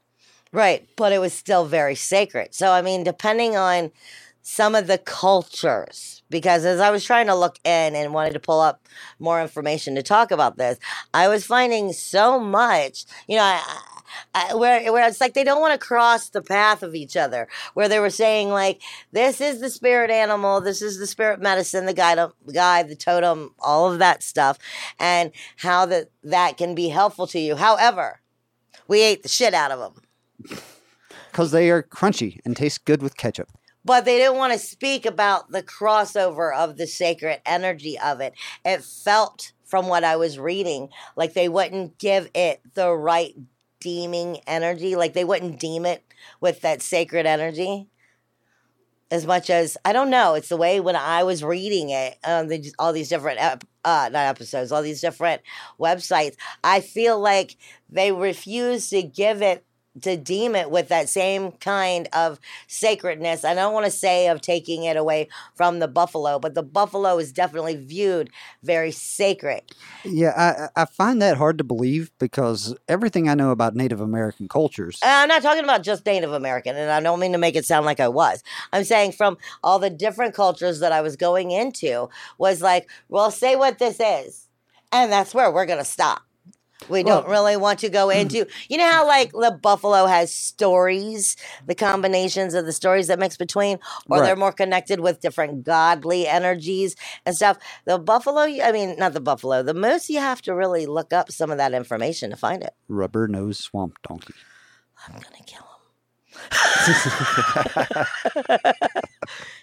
[0.52, 2.54] Right, but it was still very sacred.
[2.54, 3.92] So, I mean, depending on
[4.40, 8.40] some of the cultures, because as I was trying to look in and wanted to
[8.40, 10.78] pull up more information to talk about this,
[11.12, 13.62] I was finding so much, you know, I,
[14.34, 17.46] I, where where it's like they don't want to cross the path of each other.
[17.74, 18.80] Where they were saying like,
[19.12, 22.18] this is the spirit animal, this is the spirit medicine, the guide,
[22.50, 24.58] guide, the totem, all of that stuff,
[24.98, 27.56] and how that that can be helpful to you.
[27.56, 28.20] However,
[28.88, 30.02] we ate the shit out of them.
[31.30, 33.48] Because they are crunchy and taste good with ketchup.
[33.84, 38.34] but they didn't want to speak about the crossover of the sacred energy of it.
[38.64, 43.34] It felt, from what I was reading, like they wouldn't give it the right
[43.80, 46.04] deeming energy, like they wouldn't deem it
[46.40, 47.88] with that sacred energy.
[49.10, 52.48] As much as I don't know, it's the way when I was reading it, um,
[52.48, 55.40] the, all these different, ep- uh, not episodes, all these different
[55.80, 56.36] websites.
[56.62, 57.56] I feel like
[57.88, 59.64] they refuse to give it
[60.02, 63.44] to deem it with that same kind of sacredness.
[63.44, 67.18] I don't want to say of taking it away from the buffalo, but the buffalo
[67.18, 68.30] is definitely viewed
[68.62, 69.62] very sacred.
[70.04, 74.48] Yeah, I, I find that hard to believe because everything I know about Native American
[74.48, 74.98] cultures.
[75.02, 77.64] And I'm not talking about just Native American, and I don't mean to make it
[77.64, 78.42] sound like I was.
[78.72, 82.08] I'm saying from all the different cultures that I was going into
[82.38, 84.48] was like, well, say what this is.
[84.90, 86.22] And that's where we're going to stop.
[86.88, 91.36] We don't really want to go into, you know how like the buffalo has stories,
[91.66, 96.26] the combinations of the stories that mix between, or they're more connected with different godly
[96.26, 96.94] energies
[97.26, 97.58] and stuff.
[97.84, 101.32] The buffalo, I mean, not the buffalo, the moose, you have to really look up
[101.32, 102.74] some of that information to find it.
[102.88, 104.34] Rubber nose swamp donkey.
[105.06, 105.64] I'm gonna kill him.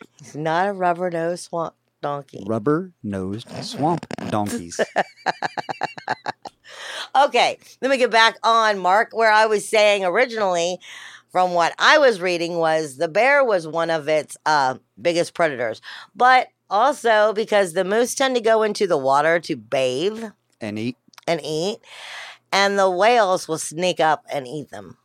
[0.19, 1.75] He's not a rubber nose swamp
[2.06, 2.44] donkey.
[2.46, 4.80] Rubber nosed swamp donkeys.
[7.15, 10.80] Okay, let me get back on Mark, where I was saying originally,
[11.32, 15.82] from what I was reading, was the bear was one of its uh, biggest predators,
[16.13, 20.26] but also because the moose tend to go into the water to bathe
[20.60, 20.98] and eat.
[21.26, 21.78] and eat,
[22.52, 24.98] and the whales will sneak up and eat them.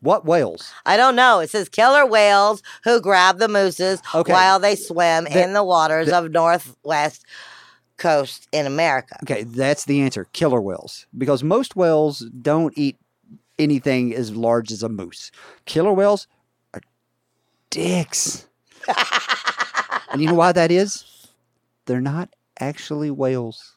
[0.00, 0.72] What whales?
[0.86, 1.40] I don't know.
[1.40, 4.32] It says killer whales who grab the mooses Okay.
[4.32, 7.24] while they swim in the waters the- of northwest
[7.96, 9.18] coast in America.
[9.24, 10.26] Okay, that's the answer.
[10.32, 11.06] Killer whales.
[11.16, 12.96] Because most whales don't eat
[13.58, 15.32] anything as large as a moose.
[15.64, 16.28] Killer whales
[16.74, 16.80] are
[17.70, 18.46] dicks.
[20.12, 21.04] and you know why that is?
[21.86, 22.28] They're not
[22.60, 23.74] actually whales.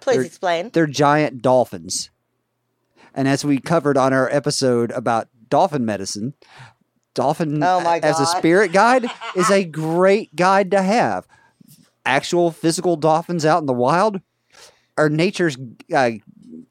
[0.00, 0.70] Please They're- explain.
[0.74, 2.10] They're giant dolphins.
[3.14, 6.34] And as we covered on our episode about dolphin medicine,
[7.14, 11.26] dolphin Oh as a spirit guide is a great guide to have.
[12.04, 14.20] Actual physical dolphins out in the wild
[14.96, 15.56] are nature's
[15.94, 16.10] uh,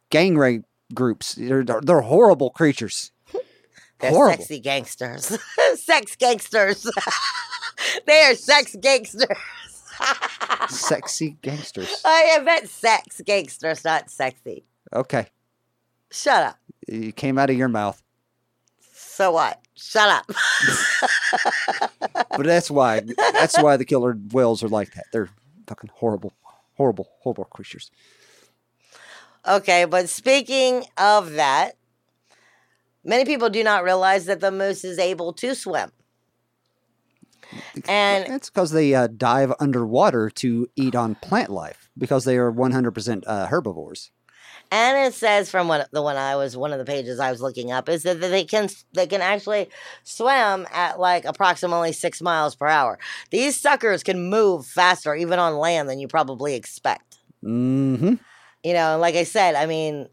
[0.10, 1.36] gang rape groups.
[1.36, 3.12] They're, they're, horrible creatures.
[4.00, 4.40] They're horrible.
[4.40, 5.38] sexy gangsters.
[5.76, 6.90] sex gangsters.
[8.08, 9.38] they are sex gangsters.
[10.70, 12.02] Sexy gangsters.
[12.06, 14.64] I meant sex gangsters, not sexy.
[14.94, 15.28] Okay.
[16.12, 16.60] Shut up.
[16.88, 18.02] It came out of your mouth.
[18.94, 19.60] So what?
[19.76, 20.32] Shut up.
[22.14, 23.02] But that's why
[23.34, 25.06] that's why the killer whales are like that.
[25.12, 25.30] They're
[25.72, 26.34] Fucking horrible,
[26.76, 27.92] horrible, horrible creatures.
[29.48, 31.78] Okay, but speaking of that,
[33.06, 35.94] many people do not realize that the moose is able to swim.
[37.88, 42.52] And That's because they uh, dive underwater to eat on plant life because they are
[42.52, 44.12] 100% uh, herbivores.
[44.72, 47.42] And it says from one the one I was one of the pages I was
[47.42, 49.70] looking up is that they can they can actually
[50.04, 52.98] swim at like approximately six miles per hour.
[53.32, 57.18] These suckers can move faster even on land than you probably expect.
[57.44, 58.14] hmm
[58.64, 60.08] You know, like I said, I mean,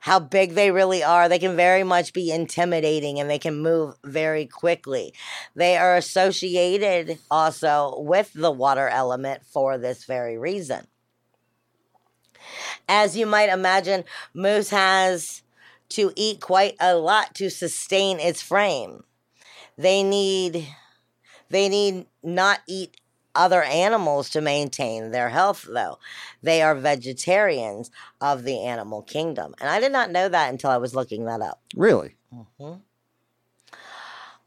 [0.00, 3.94] how big they really are, they can very much be intimidating and they can move
[4.04, 5.14] very quickly.
[5.54, 10.86] They are associated also with the water element for this very reason.
[12.88, 15.42] As you might imagine, moose has
[15.90, 19.04] to eat quite a lot to sustain its frame.
[19.76, 20.68] They need
[21.50, 22.96] they need not eat
[23.34, 25.98] other animals to maintain their health though.
[26.42, 29.54] They are vegetarians of the animal kingdom.
[29.60, 31.60] And I did not know that until I was looking that up.
[31.74, 32.16] Really?
[32.34, 32.80] Mhm.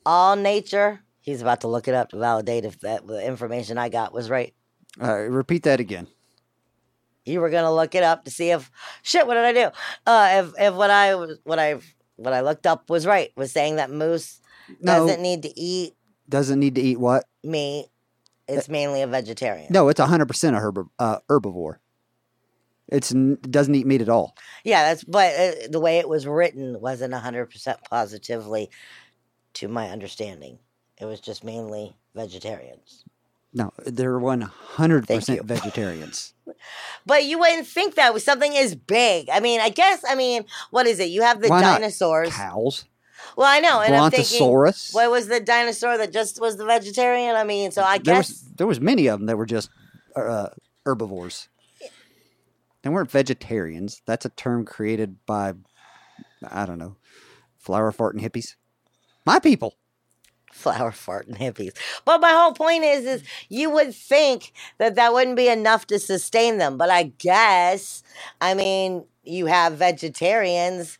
[0.05, 3.89] All nature, he's about to look it up to validate if that the information I
[3.89, 4.53] got was right.
[5.01, 6.07] Uh, repeat that again.
[7.25, 8.69] You were gonna look it up to see if
[9.01, 9.25] shit.
[9.27, 9.71] What did I do?
[10.05, 11.79] Uh, if if what I was what I
[12.17, 14.39] what I looked up was right was saying that moose
[14.79, 15.93] No, doesn't need to eat
[16.29, 17.25] doesn't need to eat what?
[17.43, 17.87] meat.
[18.47, 19.67] It's mainly a vegetarian.
[19.71, 21.77] No, it's 100% a herb- uh, herbivore.
[22.87, 24.35] It's it doesn't eat meat at all.
[24.63, 28.69] Yeah, that's but uh, the way it was written wasn't hundred percent positively,
[29.53, 30.59] to my understanding.
[31.01, 33.03] It was just mainly vegetarians.
[33.53, 36.33] No, they're 100% Thank vegetarians.
[37.05, 39.29] But you wouldn't think that was something as big.
[39.29, 41.09] I mean, I guess I mean, what is it?
[41.09, 42.33] You have the Why not dinosaurs.
[42.33, 42.85] Cows,
[43.37, 44.93] Well, I know, and I'm thinking, brontosaurus.
[44.93, 47.35] what was the dinosaur that just was the vegetarian?
[47.35, 49.69] I mean, so I there guess was there was many of them that were just
[50.15, 50.47] uh,
[50.85, 51.47] herbivores.
[52.81, 54.01] They weren't vegetarians.
[54.05, 55.53] That's a term created by
[56.47, 56.97] I don't know,
[57.57, 58.55] flower farting hippies.
[59.25, 59.75] My people.
[60.55, 61.73] Flower fart and hippies.
[62.05, 63.27] But my whole point is, is mm.
[63.49, 66.77] you would think that that wouldn't be enough to sustain them.
[66.77, 68.03] But I guess,
[68.41, 70.97] I mean, you have vegetarians,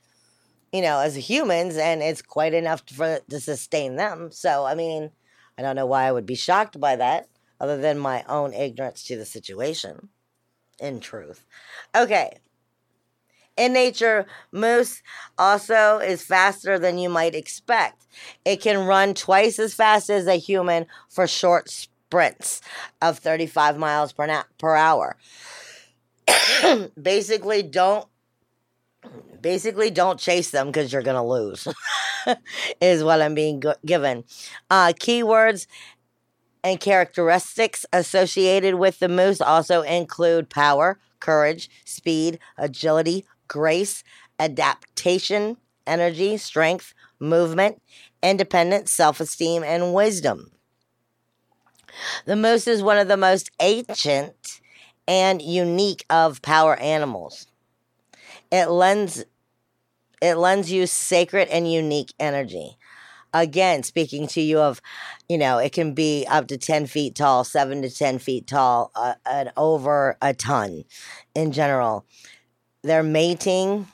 [0.72, 4.32] you know, as humans, and it's quite enough for to sustain them.
[4.32, 5.12] So I mean,
[5.58, 9.04] I don't know why I would be shocked by that, other than my own ignorance
[9.06, 10.10] to the situation.
[10.78, 11.46] In truth,
[11.96, 12.40] okay.
[13.58, 15.02] In nature, moose
[15.38, 18.06] also is faster than you might expect.
[18.44, 22.62] It can run twice as fast as a human for short sprints
[23.02, 25.16] of 35 miles per, na- per hour.
[27.02, 28.08] basically, don't
[29.40, 31.68] basically don't chase them because you're gonna lose.
[32.82, 34.24] is what I'm being given.
[34.70, 35.68] Uh, keywords
[36.64, 44.04] and characteristics associated with the moose also include power, courage, speed, agility, grace,
[44.40, 47.82] adaptation, energy, strength, movement,
[48.22, 50.52] independence, self esteem, and wisdom.
[52.26, 54.60] The moose is one of the most ancient
[55.08, 57.48] and unique of power animals.
[58.52, 59.24] It lends
[60.22, 62.78] it lends you sacred and unique energy.
[63.34, 64.82] Again, speaking to you of,
[65.28, 68.92] you know, it can be up to 10 feet tall, 7 to 10 feet tall,
[68.96, 70.86] uh, and over a ton
[71.36, 72.06] in general.
[72.86, 73.88] They're mating.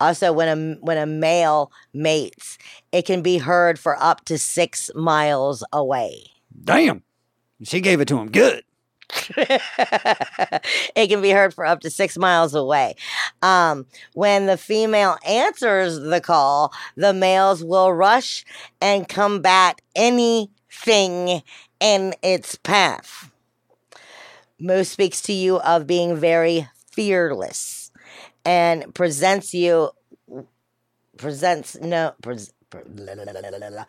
[0.00, 2.56] Also, when a when a male mates,
[2.92, 6.22] it can be heard for up to six miles away.
[6.64, 7.02] Damn.
[7.64, 8.62] She gave it to him good.
[9.36, 12.94] it can be heard for up to six miles away.
[13.42, 18.44] Um, when the female answers the call, the males will rush
[18.80, 21.42] and combat anything
[21.80, 23.32] in its path.
[24.60, 26.68] Moose speaks to you of being very
[26.98, 27.92] fearless
[28.44, 29.90] and presents you
[31.16, 33.84] presents no pres, pre- la- la- la- la- la- la.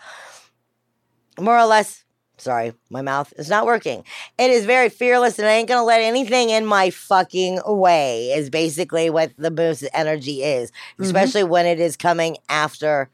[1.40, 2.04] more or less
[2.38, 4.04] sorry my mouth is not working
[4.38, 8.50] it is very fearless and i ain't gonna let anything in my fucking way is
[8.50, 11.06] basically what the moose energy is Mhm.
[11.06, 13.10] especially when it is coming after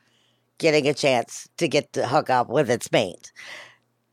[0.58, 3.32] getting a chance to get to hook up with its mate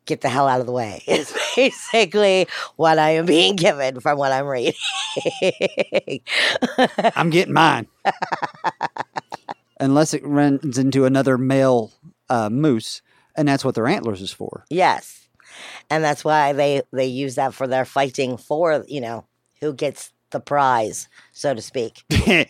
[0.06, 2.46] get the hell out of the way is basically
[2.76, 4.74] what i am being given from what i'm reading
[7.16, 7.86] I'm getting mine.
[9.80, 11.92] Unless it runs into another male
[12.28, 13.02] uh, moose,
[13.36, 14.64] and that's what their antlers is for.
[14.70, 15.28] Yes.
[15.90, 19.26] And that's why they they use that for their fighting for, you know,
[19.60, 22.04] who gets the prize, so to speak.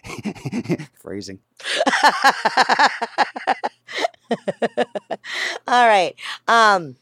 [0.94, 1.40] Phrasing.
[5.66, 6.14] All right.
[6.46, 6.96] Um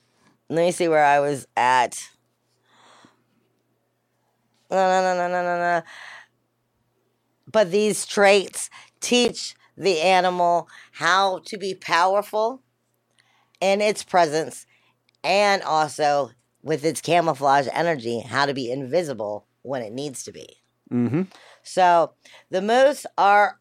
[0.51, 2.11] let me see where I was at.
[4.71, 5.83] No, no, no, no, no, no, no.
[7.51, 8.69] But these traits
[9.01, 12.63] teach the animal how to be powerful
[13.61, 14.67] in its presence
[15.23, 16.31] and also
[16.63, 20.57] with its camouflage energy, how to be invisible when it needs to be.
[20.93, 21.23] Mm-hmm.
[21.63, 22.13] So
[22.51, 23.59] the moose are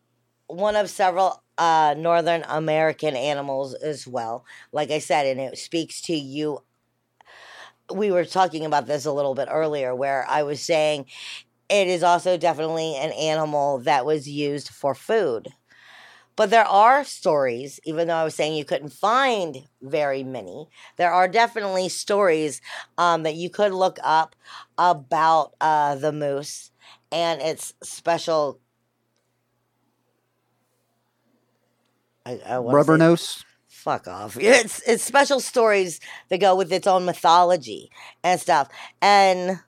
[0.47, 4.45] one of several uh, Northern American animals as well.
[4.71, 6.63] Like I said, and it speaks to you.
[7.93, 11.05] We were talking about this a little bit earlier, where I was saying
[11.69, 15.49] it is also definitely an animal that was used for food.
[16.35, 20.67] But there are stories, even though I was saying you couldn't find very many,
[20.97, 22.61] there are definitely stories
[22.97, 24.35] um, that you could look up
[24.77, 26.71] about uh, the moose
[27.11, 28.59] and its special.
[32.25, 33.43] I, I Rubber say- nose.
[33.79, 34.37] Fuck off.
[34.39, 35.99] It's it's special stories
[36.29, 37.89] that go with its own mythology
[38.23, 38.69] and stuff.
[39.01, 39.59] And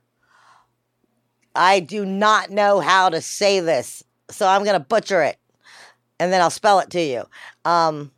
[1.55, 5.37] I do not know how to say this, so I'm gonna butcher it,
[6.19, 7.23] and then I'll spell it to you.
[7.65, 8.11] Um,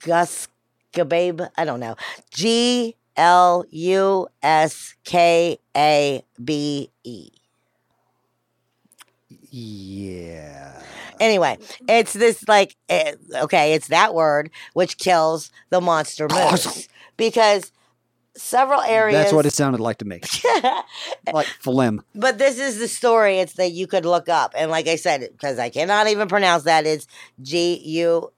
[0.00, 0.48] Gus
[0.92, 1.96] Gababe, I don't know.
[2.30, 7.30] G L U S K A B E.
[9.50, 10.82] Yeah.
[11.22, 11.56] Anyway,
[11.88, 17.72] it's this like eh, okay, it's that word which kills the monster moose because
[18.36, 19.18] several areas.
[19.20, 20.20] That's what it sounded like to me.
[21.32, 22.02] like phlegm.
[22.14, 23.38] but this is the story.
[23.38, 26.64] It's that you could look up, and like I said, because I cannot even pronounce
[26.64, 27.06] that, it's
[27.40, 28.32] G U,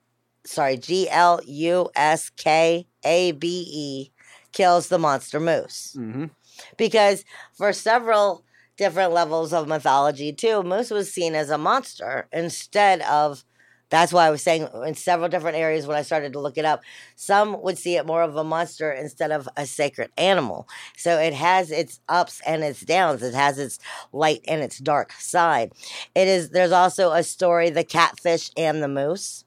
[0.44, 4.10] sorry, G L U S K A B E
[4.52, 6.26] kills the monster moose Mm-hmm.
[6.76, 7.24] because
[7.54, 8.44] for several
[8.76, 10.62] different levels of mythology too.
[10.62, 13.44] Moose was seen as a monster instead of
[13.90, 16.64] that's why i was saying in several different areas when i started to look it
[16.64, 16.82] up
[17.16, 20.68] some would see it more of a monster instead of a sacred animal.
[20.96, 23.22] So it has its ups and its downs.
[23.22, 23.78] It has its
[24.12, 25.72] light and its dark side.
[26.14, 29.44] It is there's also a story the catfish and the moose.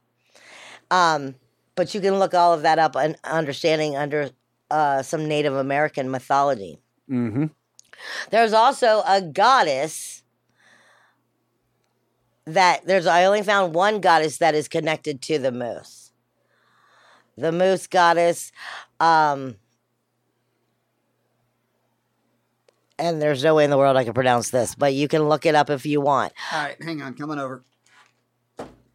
[0.92, 1.36] Um
[1.76, 4.32] but you can look all of that up and understanding under
[4.72, 6.80] uh, some native american mythology.
[7.10, 7.46] Mm-hmm.
[8.30, 10.24] There's also a goddess
[12.46, 16.12] that there's I only found one goddess that is connected to the moose.
[17.38, 18.52] The moose goddess
[19.00, 19.58] um
[23.00, 25.46] and there's no way in the world I can pronounce this, but you can look
[25.46, 26.34] it up if you want.
[26.52, 27.64] All right, hang on, coming over.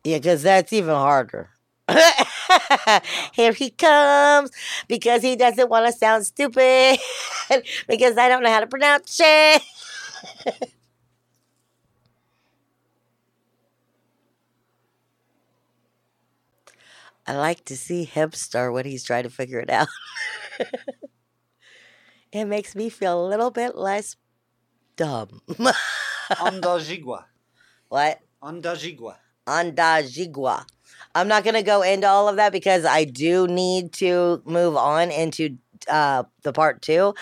[0.04, 1.50] Yeah, because that's even harder.
[3.32, 4.50] Here he comes
[4.88, 6.98] because he doesn't want to sound stupid
[7.88, 9.62] because I don't know how to pronounce it.
[17.26, 19.86] I like to see him start when he's trying to figure it out.
[22.32, 24.16] it makes me feel a little bit less
[24.96, 25.40] dumb.
[26.30, 27.24] Andajigua.
[27.88, 28.20] what?
[28.42, 29.16] Andajigua.
[29.46, 30.66] Andajigua.
[31.14, 34.76] I'm not going to go into all of that because I do need to move
[34.76, 35.58] on into
[35.88, 37.14] uh, the part two,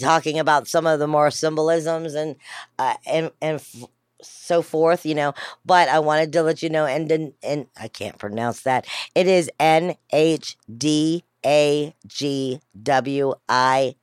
[0.00, 2.36] talking about some of the more symbolisms and
[2.78, 3.84] uh, and and f-
[4.22, 5.04] so forth.
[5.06, 5.34] You know,
[5.64, 8.86] but I wanted to let you know, and then and I can't pronounce that.
[9.14, 13.94] It is N H D A G W I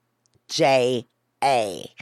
[0.47, 1.07] J
[1.43, 1.93] A.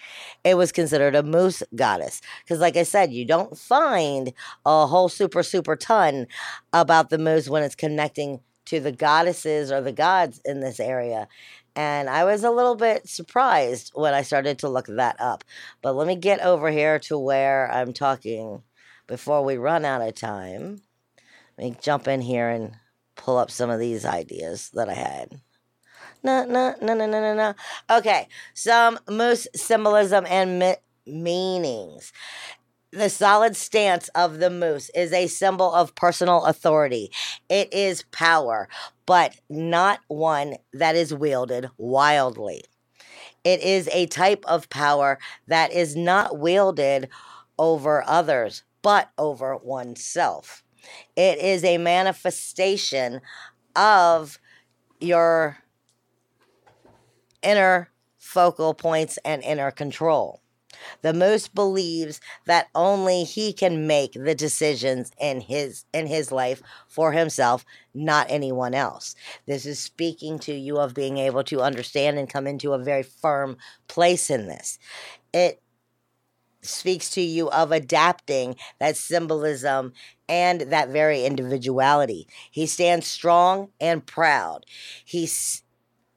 [0.43, 4.33] It was considered a moose goddess because, like I said, you don't find
[4.65, 6.27] a whole super super ton
[6.71, 11.27] about the moose when it's connecting to the goddesses or the gods in this area.
[11.75, 15.43] And I was a little bit surprised when I started to look that up.
[15.81, 18.63] But let me get over here to where I'm talking
[19.07, 20.81] before we run out of time.
[21.57, 22.75] Let me jump in here and
[23.15, 25.41] pull up some of these ideas that I had.
[26.23, 27.53] No, no, no, no, no, no, no.
[27.89, 30.75] Okay, some moose symbolism and mi-
[31.07, 32.13] meanings.
[32.91, 37.11] The solid stance of the moose is a symbol of personal authority.
[37.49, 38.69] It is power,
[39.05, 42.63] but not one that is wielded wildly.
[43.43, 47.09] It is a type of power that is not wielded
[47.59, 50.63] over others, but over oneself.
[51.15, 53.21] It is a manifestation
[53.75, 54.39] of
[54.99, 55.57] your
[57.43, 60.41] inner focal points and inner control.
[61.01, 66.61] The moose believes that only he can make the decisions in his in his life
[66.87, 69.15] for himself, not anyone else.
[69.45, 73.03] This is speaking to you of being able to understand and come into a very
[73.03, 74.79] firm place in this.
[75.33, 75.61] It
[76.61, 79.93] speaks to you of adapting that symbolism
[80.29, 82.27] and that very individuality.
[82.51, 84.65] He stands strong and proud.
[85.03, 85.63] He's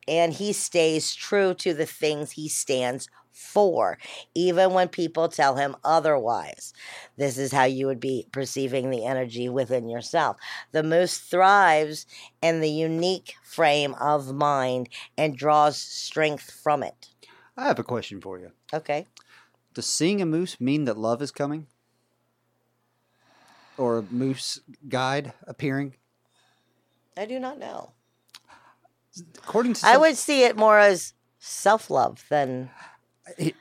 [0.08, 3.98] and he stays true to the things he stands for,
[4.34, 6.72] even when people tell him otherwise.
[7.16, 10.36] This is how you would be perceiving the energy within yourself.
[10.72, 12.06] The moose thrives
[12.40, 14.88] in the unique frame of mind
[15.18, 17.10] and draws strength from it.
[17.56, 18.52] I have a question for you.
[18.72, 19.06] Okay.
[19.74, 21.66] Does seeing a moose mean that love is coming?
[23.76, 25.94] Or a moose guide appearing?
[27.16, 27.92] I do not know.
[29.38, 32.70] According to I would see it more as self love than.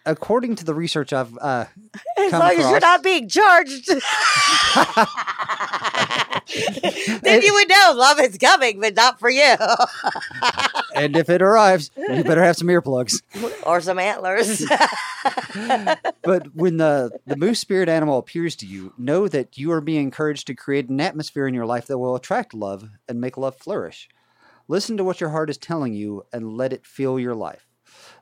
[0.06, 1.66] according to the research I've uh,
[2.18, 3.88] As come long as you're not being charged.
[7.22, 9.56] then you would know love is coming, but not for you.
[10.96, 13.22] and if it arrives, you better have some earplugs.
[13.66, 14.64] or some antlers.
[16.24, 20.04] But when the, the moose spirit animal appears to you, know that you are being
[20.04, 23.58] encouraged to create an atmosphere in your life that will attract love and make love
[23.58, 24.10] flourish.
[24.68, 27.68] Listen to what your heart is telling you and let it fill your life.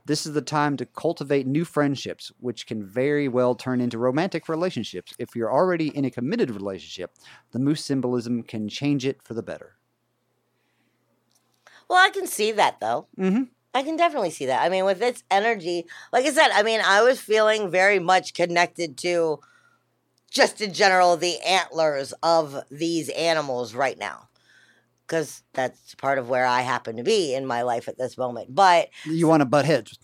[0.05, 4.49] This is the time to cultivate new friendships, which can very well turn into romantic
[4.49, 5.13] relationships.
[5.19, 7.11] If you're already in a committed relationship,
[7.51, 9.75] the moose symbolism can change it for the better.
[11.87, 13.07] well, I can see that though.
[13.19, 13.43] Mm-hmm.
[13.73, 14.63] I can definitely see that.
[14.63, 18.33] I mean, with its energy, like I said, I mean, I was feeling very much
[18.33, 19.39] connected to
[20.29, 24.29] just in general the antlers of these animals right now.
[25.12, 28.55] Because that's part of where I happen to be in my life at this moment.
[28.55, 29.99] But You want to butt heads,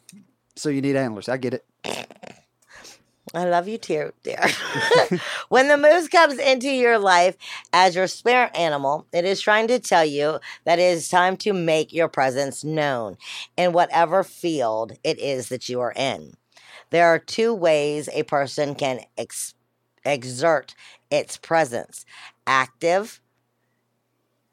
[0.57, 1.29] so you need antlers.
[1.29, 1.65] I get it.
[3.33, 4.45] I love you too, dear.
[5.49, 7.37] when the moose comes into your life
[7.71, 11.53] as your spirit animal, it is trying to tell you that it is time to
[11.53, 13.15] make your presence known
[13.55, 16.33] in whatever field it is that you are in.
[16.89, 19.55] There are two ways a person can ex-
[20.03, 20.75] exert
[21.09, 22.05] its presence
[22.45, 23.21] active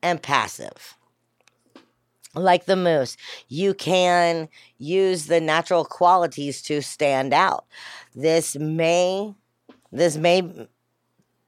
[0.05, 0.97] and passive
[2.35, 3.17] like the moose,
[3.49, 4.49] you can
[4.79, 7.65] use the natural qualities to stand out.
[8.15, 9.35] This may
[9.93, 10.69] this may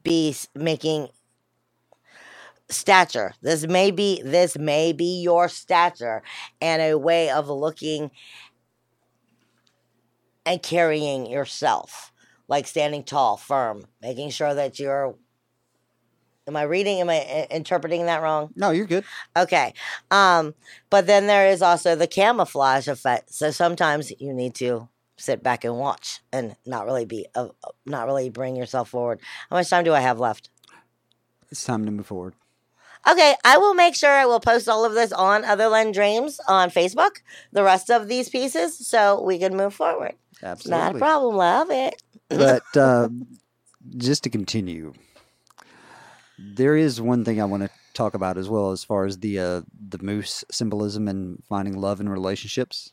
[0.03, 1.09] be making
[2.69, 3.35] stature.
[3.43, 6.23] This may be this may be your stature
[6.61, 8.11] and a way of looking
[10.45, 12.13] and carrying yourself.
[12.49, 15.17] Like standing tall, firm, making sure that you're
[16.47, 17.01] Am I reading?
[17.01, 18.51] Am I i- interpreting that wrong?
[18.55, 19.05] No, you're good.
[19.37, 19.75] Okay.
[20.11, 20.55] Um,
[20.91, 23.33] but then there is also the camouflage effect.
[23.35, 27.49] So sometimes you need to sit back and watch and not really be, uh,
[27.85, 29.21] not really bring yourself forward.
[29.51, 30.51] How much time do I have left?
[31.51, 32.35] It's time to move forward.
[33.09, 36.71] Okay, I will make sure I will post all of this on Otherland Dreams on
[36.71, 37.19] Facebook,
[37.53, 40.15] the rest of these pieces, so we can move forward.
[40.43, 40.83] Absolutely.
[40.83, 41.37] Not a problem.
[41.37, 42.03] Love it.
[42.29, 43.09] but uh,
[43.97, 44.93] just to continue,
[46.39, 49.39] there is one thing I want to talk about as well, as far as the
[49.39, 52.93] uh, the moose symbolism and finding love in relationships.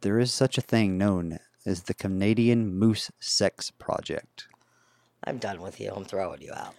[0.00, 4.48] There is such a thing known as the Canadian Moose Sex Project.
[5.24, 5.92] I'm done with you.
[5.94, 6.74] I'm throwing you out.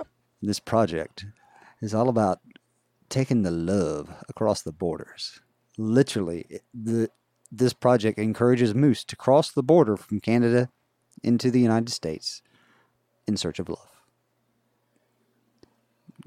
[0.42, 1.26] This project
[1.80, 2.40] is all about
[3.08, 5.40] taking the love across the borders.
[5.78, 7.10] Literally, the
[7.50, 10.68] this project encourages moose to cross the border from Canada
[11.22, 12.42] into the United States
[13.26, 13.88] in search of love.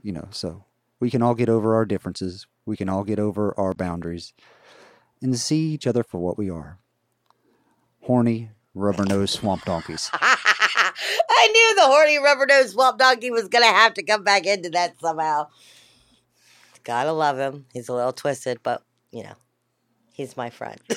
[0.01, 0.65] You know, so
[0.99, 4.33] we can all get over our differences, we can all get over our boundaries
[5.21, 6.77] and see each other for what we are.
[8.01, 10.09] Horny, rubber-nosed swamp donkeys.
[11.39, 14.69] I knew the horny rubber nosed swamp donkey was gonna have to come back into
[14.71, 15.47] that somehow.
[16.83, 17.65] Gotta love him.
[17.73, 19.35] He's a little twisted, but you know,
[20.13, 20.79] he's my friend.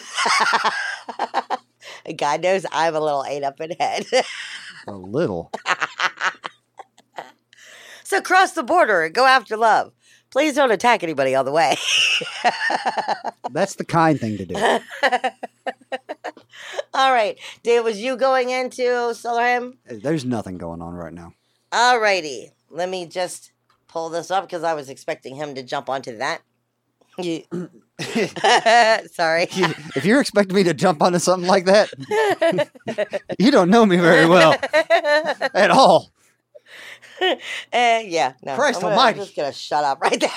[2.17, 4.07] God knows I'm a little ate up in head.
[4.87, 5.51] A little.
[8.05, 9.93] so cross the border and go after love.
[10.31, 11.77] Please don't attack anybody on the way.
[13.51, 14.55] That's the kind thing to do.
[16.95, 19.75] All right, Dave, was you going into Solarham?
[19.91, 21.35] Uh, there's nothing going on right now.
[21.71, 22.53] All righty.
[22.71, 23.53] Let me just
[23.89, 26.41] pull this up because I was expecting him to jump onto that.
[27.19, 27.45] You-
[29.13, 29.47] Sorry.
[29.51, 31.91] if you're expecting me to jump onto something like that,
[33.39, 36.11] you don't know me very well at all.
[37.21, 37.37] Uh,
[37.73, 38.57] yeah, no.
[38.57, 39.21] Christ I'm, gonna, almighty.
[39.21, 40.31] I'm just gonna shut up right there.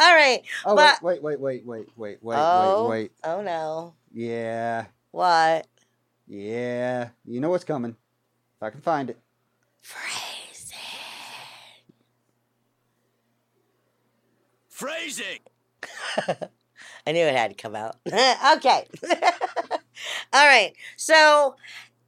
[0.00, 0.42] All right.
[0.66, 3.12] Oh but wait, wait, wait, wait, wait, wait, oh, wait, wait.
[3.24, 3.94] oh no.
[4.12, 5.66] Yeah, What?
[6.26, 7.08] yeah.
[7.24, 7.96] You know what's coming.
[8.56, 9.18] If I can find it.
[9.80, 10.23] Phrasing.
[14.84, 15.38] Phrasing.
[17.06, 17.96] I knew it had to come out.
[18.06, 18.86] okay.
[20.34, 20.74] All right.
[20.98, 21.56] So,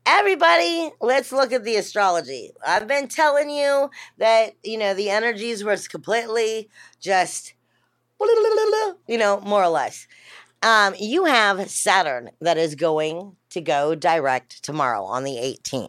[0.05, 2.51] everybody, let's look at the astrology.
[2.67, 6.69] I've been telling you that, you know, the energies was completely
[7.01, 7.55] just,
[9.09, 10.07] you know, more or less.
[10.63, 15.89] Um, you have Saturn that is going to go direct tomorrow on the 18th.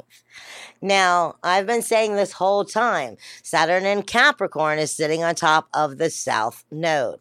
[0.81, 5.97] Now, I've been saying this whole time Saturn in Capricorn is sitting on top of
[5.97, 7.19] the South Node.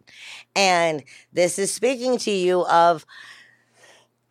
[0.55, 1.03] And
[1.33, 3.07] this is speaking to you of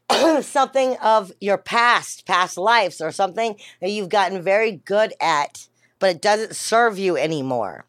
[0.41, 5.67] something of your past, past lives, or something that you've gotten very good at,
[5.99, 7.85] but it doesn't serve you anymore.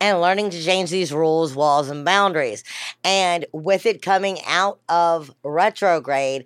[0.00, 2.62] And learning to change these rules, walls, and boundaries.
[3.02, 6.44] And with it coming out of retrograde,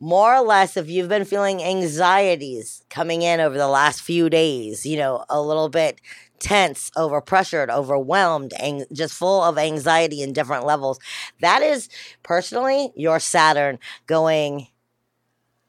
[0.00, 4.86] more or less, if you've been feeling anxieties coming in over the last few days,
[4.86, 6.00] you know, a little bit
[6.38, 11.00] tense, overpressured, overwhelmed, and just full of anxiety in different levels,
[11.40, 11.88] that is
[12.22, 14.68] personally your Saturn going,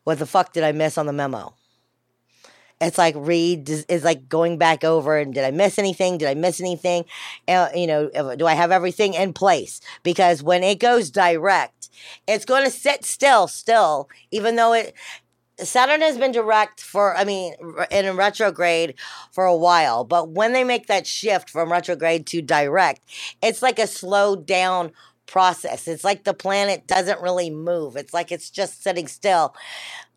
[0.03, 1.53] What the fuck did I miss on the memo?
[2.81, 6.17] It's like read is like going back over and did I miss anything?
[6.17, 7.05] Did I miss anything?
[7.47, 9.81] Uh, you know, do I have everything in place?
[10.03, 11.89] Because when it goes direct,
[12.27, 14.93] it's going to sit still, still, even though it.
[15.61, 17.53] Saturn has been direct for, I mean,
[17.91, 18.95] in retrograde
[19.29, 23.01] for a while, but when they make that shift from retrograde to direct,
[23.43, 24.93] it's like a slowed down
[25.29, 25.87] process.
[25.87, 27.95] It's like the planet doesn't really move.
[27.95, 29.55] It's like it's just sitting still,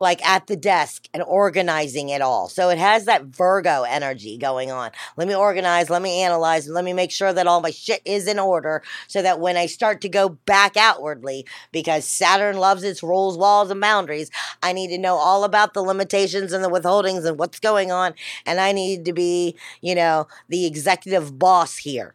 [0.01, 2.49] like at the desk and organizing it all.
[2.49, 4.91] So it has that Virgo energy going on.
[5.17, 8.27] Let me organize, let me analyze, let me make sure that all my shit is
[8.27, 13.03] in order so that when I start to go back outwardly, because Saturn loves its
[13.03, 14.31] rules, walls, and boundaries,
[14.63, 18.15] I need to know all about the limitations and the withholdings and what's going on.
[18.47, 22.15] And I need to be, you know, the executive boss here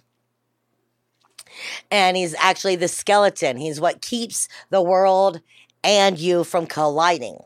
[1.91, 3.57] and he's actually the skeleton.
[3.57, 5.41] He's what keeps the world
[5.83, 7.39] and you from colliding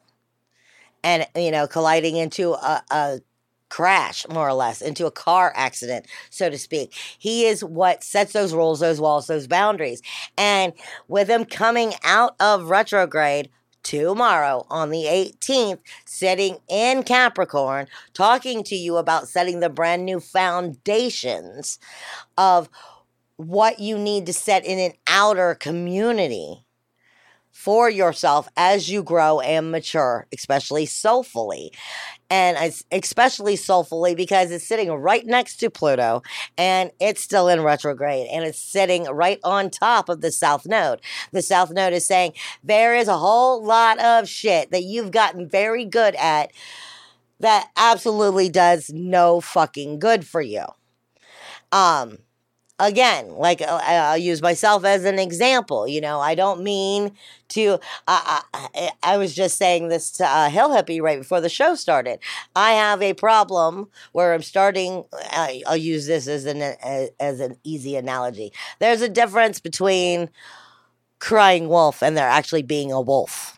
[1.04, 3.22] and, you know, colliding into a, a
[3.70, 6.94] crash, more or less, into a car accident, so to speak.
[7.18, 10.02] He is what sets those rules, those walls, those boundaries.
[10.38, 10.74] And
[11.08, 13.50] with him coming out of retrograde,
[13.84, 20.20] tomorrow on the 18th, sitting in Capricorn, talking to you about setting the brand new
[20.20, 21.80] foundations
[22.38, 22.70] of
[23.48, 26.66] what you need to set in an outer community
[27.52, 31.72] for yourself as you grow and mature, especially soulfully.
[32.30, 36.24] And especially soulfully because it's sitting right next to Pluto
[36.58, 41.02] and it's still in retrograde and it's sitting right on top of the South Node.
[41.34, 42.34] The South Node is saying
[42.64, 46.54] there is a whole lot of shit that you've gotten very good at
[47.42, 50.66] that absolutely does no fucking good for you.
[51.74, 52.20] Um,
[52.82, 55.88] again, like uh, I'll use myself as an example.
[55.88, 57.12] You know, I don't mean
[57.50, 57.80] to.
[58.08, 61.76] Uh, I, I was just saying this to uh, Hill Hippie right before the show
[61.76, 62.20] started.
[62.56, 65.06] I have a problem where I'm starting.
[65.14, 66.62] I, I'll use this as an
[67.20, 68.52] as an easy analogy.
[68.80, 70.30] There's a difference between
[71.20, 73.58] crying wolf and there actually being a wolf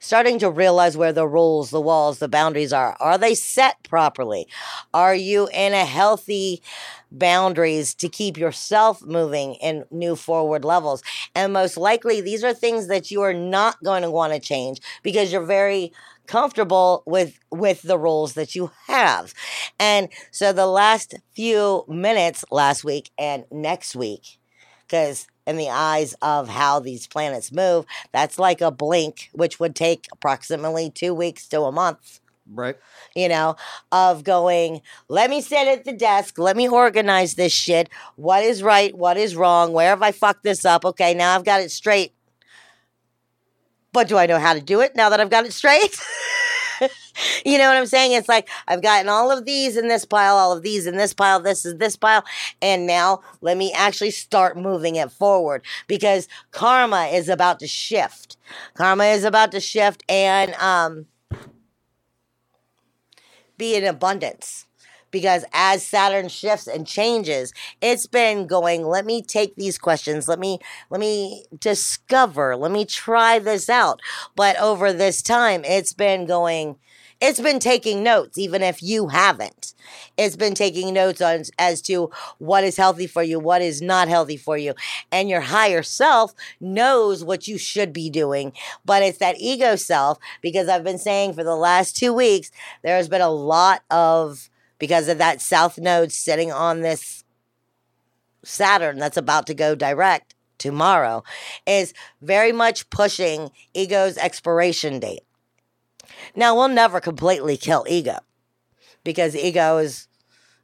[0.00, 2.96] starting to realize where the rules, the walls, the boundaries are.
[3.00, 4.46] Are they set properly?
[4.94, 6.62] Are you in a healthy
[7.10, 11.02] boundaries to keep yourself moving in new forward levels?
[11.34, 14.80] And most likely, these are things that you are not going to want to change
[15.02, 15.92] because you're very
[16.26, 19.32] comfortable with with the rules that you have.
[19.80, 24.38] And so the last few minutes last week and next week
[24.86, 29.74] because in the eyes of how these planets move, that's like a blink, which would
[29.74, 32.20] take approximately two weeks to a month.
[32.52, 32.76] Right.
[33.16, 33.56] You know,
[33.90, 37.88] of going, let me sit at the desk, let me organize this shit.
[38.16, 38.94] What is right?
[38.96, 39.72] What is wrong?
[39.72, 40.84] Where have I fucked this up?
[40.84, 42.12] Okay, now I've got it straight.
[43.92, 45.98] But do I know how to do it now that I've got it straight?
[47.44, 48.12] you know what I'm saying?
[48.12, 51.14] It's like I've gotten all of these in this pile, all of these in this
[51.14, 52.24] pile, this is this pile,
[52.62, 58.36] and now let me actually start moving it forward because karma is about to shift.
[58.74, 61.06] Karma is about to shift and um
[63.56, 64.66] be in abundance
[65.10, 70.38] because as Saturn shifts and changes, it's been going, let me take these questions, let
[70.38, 70.58] me
[70.90, 74.00] let me discover, let me try this out.
[74.36, 76.76] But over this time, it's been going
[77.20, 79.74] it's been taking notes, even if you haven't.
[80.16, 84.08] It's been taking notes on as to what is healthy for you, what is not
[84.08, 84.74] healthy for you.
[85.10, 88.52] And your higher self knows what you should be doing,
[88.84, 92.50] but it's that ego self because I've been saying for the last two weeks,
[92.82, 94.48] there's been a lot of
[94.78, 97.24] because of that south node sitting on this
[98.44, 101.22] Saturn that's about to go direct tomorrow
[101.66, 105.22] is very much pushing ego's expiration date.
[106.34, 108.18] Now, we'll never completely kill ego
[109.04, 110.08] because ego is,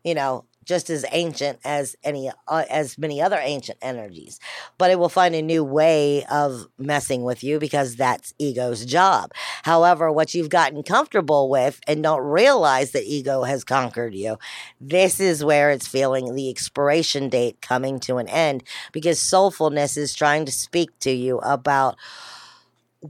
[0.03, 4.40] you know, just as ancient as any uh, as many other ancient energies.
[4.78, 9.32] But it will find a new way of messing with you because that's ego's job.
[9.62, 14.38] However what you've gotten comfortable with and don't realize that ego has conquered you
[14.80, 20.14] this is where it's feeling the expiration date coming to an end because soulfulness is
[20.14, 21.97] trying to speak to you about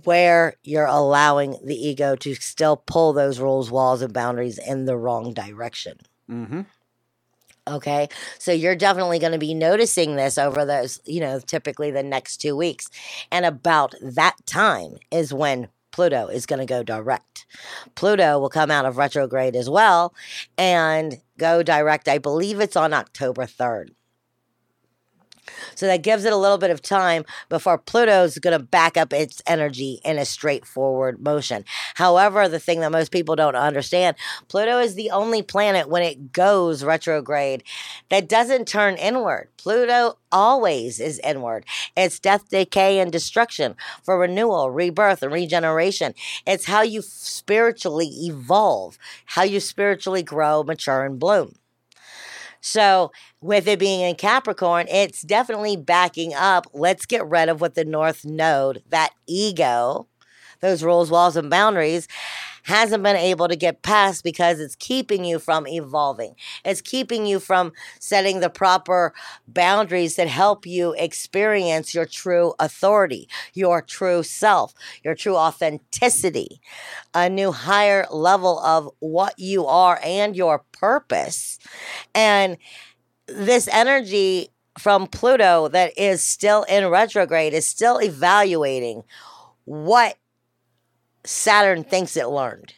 [0.03, 4.97] where you're allowing the ego to still pull those rules, walls, and boundaries in the
[4.97, 5.99] wrong direction.
[6.29, 6.63] Mm-hmm.
[7.67, 8.09] Okay.
[8.39, 12.39] So you're definitely going to be noticing this over those, you know, typically the next
[12.39, 12.91] two weeks.
[13.31, 17.47] And about that time is when Pluto is going to go direct.
[17.95, 20.13] Pluto will come out of retrograde as well
[20.59, 22.09] and go direct.
[22.09, 23.91] I believe it's on October 3rd.
[25.75, 29.13] So that gives it a little bit of time before Pluto's going to back up
[29.13, 31.65] its energy in a straightforward motion.
[31.95, 34.17] However, the thing that most people don't understand
[34.49, 37.63] Pluto is the only planet when it goes retrograde
[38.09, 39.49] that doesn't turn inward.
[39.57, 41.65] Pluto always is inward.
[41.97, 46.15] It's death, decay, and destruction for renewal, rebirth, and regeneration.
[46.47, 51.55] It's how you spiritually evolve, how you spiritually grow, mature, and bloom.
[52.67, 53.13] So,
[53.43, 56.67] with it being in Capricorn, it's definitely backing up.
[56.73, 60.09] Let's get rid of what the North Node, that ego,
[60.61, 62.09] those rules, walls, and boundaries,
[62.65, 66.35] hasn't been able to get past because it's keeping you from evolving.
[66.65, 69.15] It's keeping you from setting the proper
[69.47, 76.61] boundaries that help you experience your true authority, your true self, your true authenticity,
[77.15, 81.59] a new higher level of what you are and your purpose.
[82.15, 82.57] And
[83.27, 84.49] this energy
[84.79, 89.05] from Pluto that is still in retrograde is still evaluating
[89.65, 90.17] what
[91.25, 92.75] Saturn thinks it learned.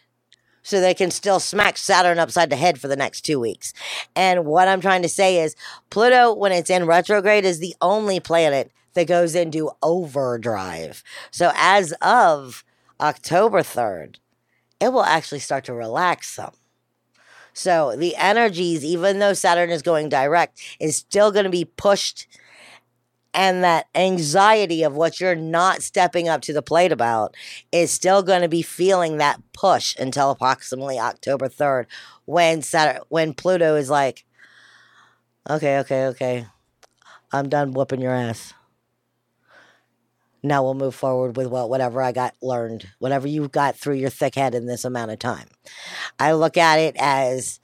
[0.62, 3.72] So they can still smack Saturn upside the head for the next two weeks.
[4.16, 5.54] And what I'm trying to say is
[5.90, 11.04] Pluto, when it's in retrograde, is the only planet that goes into overdrive.
[11.30, 12.64] So as of
[13.00, 14.16] October 3rd,
[14.80, 16.54] it will actually start to relax some.
[17.52, 22.26] So the energies, even though Saturn is going direct, is still going to be pushed.
[23.36, 27.36] And that anxiety of what you're not stepping up to the plate about
[27.70, 31.84] is still going to be feeling that push until approximately October 3rd
[32.24, 34.24] when Saturn, when Pluto is like,
[35.48, 36.46] okay, okay, okay,
[37.30, 38.54] I'm done whooping your ass
[40.46, 44.10] now we'll move forward with what whatever I got learned, whatever you got through your
[44.10, 45.48] thick head in this amount of time.
[46.18, 47.60] I look at it as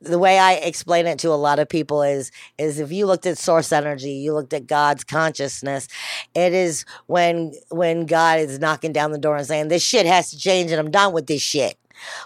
[0.00, 3.26] the way I explain it to a lot of people is is if you looked
[3.26, 5.88] at source energy, you looked at God's consciousness,
[6.34, 10.30] it is when when God is knocking down the door and saying this shit has
[10.30, 11.78] to change and I'm done with this shit.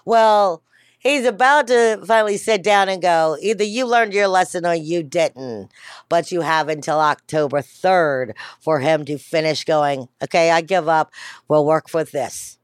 [0.05, 0.63] Well,
[0.99, 5.03] he's about to finally sit down and go, either you learned your lesson or you
[5.03, 5.71] didn't.
[6.09, 11.13] But you have until October 3rd for him to finish going, okay, I give up.
[11.49, 12.60] We'll work with this.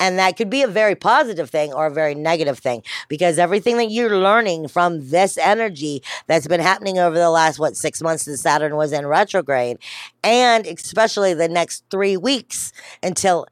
[0.00, 3.76] And that could be a very positive thing or a very negative thing because everything
[3.76, 8.24] that you're learning from this energy that's been happening over the last, what, six months
[8.24, 9.78] since Saturn was in retrograde,
[10.22, 12.72] and especially the next three weeks
[13.02, 13.46] until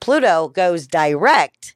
[0.00, 1.74] Pluto goes direct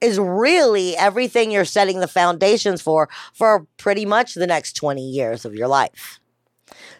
[0.00, 5.44] is really everything you're setting the foundations for for pretty much the next 20 years
[5.44, 6.20] of your life.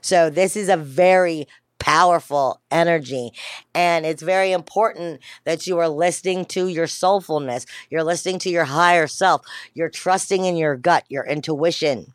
[0.00, 1.46] So this is a very
[1.84, 3.30] powerful energy.
[3.74, 7.66] And it's very important that you are listening to your soulfulness.
[7.90, 9.42] You're listening to your higher self.
[9.74, 12.14] You're trusting in your gut, your intuition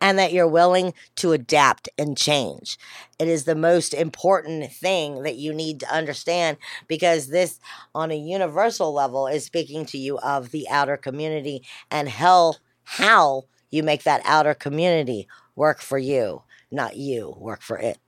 [0.00, 2.76] and that you're willing to adapt and change.
[3.20, 6.56] It is the most important thing that you need to understand
[6.88, 7.60] because this,
[7.94, 13.44] on a universal level, is speaking to you of the outer community and how, how
[13.70, 17.98] you make that outer community work for you, not you work for it.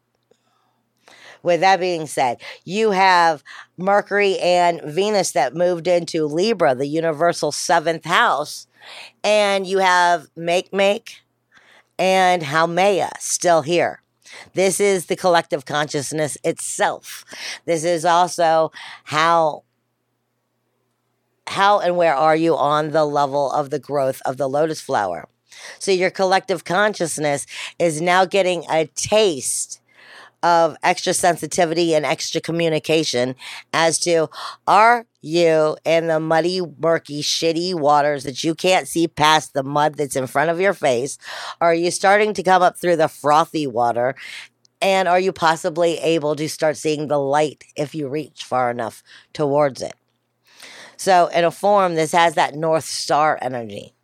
[1.43, 3.43] With that being said, you have
[3.77, 8.67] Mercury and Venus that moved into Libra, the universal seventh house,
[9.25, 11.17] and you have Makemake
[11.99, 14.03] and Haumea still here.
[14.55, 17.25] This is the collective consciousness itself.
[17.65, 18.73] This is also
[19.05, 19.65] how
[21.49, 25.29] how and where are you on the level of the growth of the lotus flower.
[25.79, 27.47] So your collective consciousness
[27.79, 29.81] is now getting a taste
[30.43, 33.37] of extra sensitivity and extra communication
[33.73, 34.29] as to
[34.67, 39.95] are you in the muddy, murky, shitty waters that you can't see past the mud
[39.95, 41.17] that's in front of your face?
[41.61, 44.17] Are you starting to come up through the frothy water
[44.81, 49.03] And are you possibly able to start seeing the light if you reach far enough
[49.33, 49.95] towards it?
[50.97, 53.95] So, in a form, this has that North Star energy.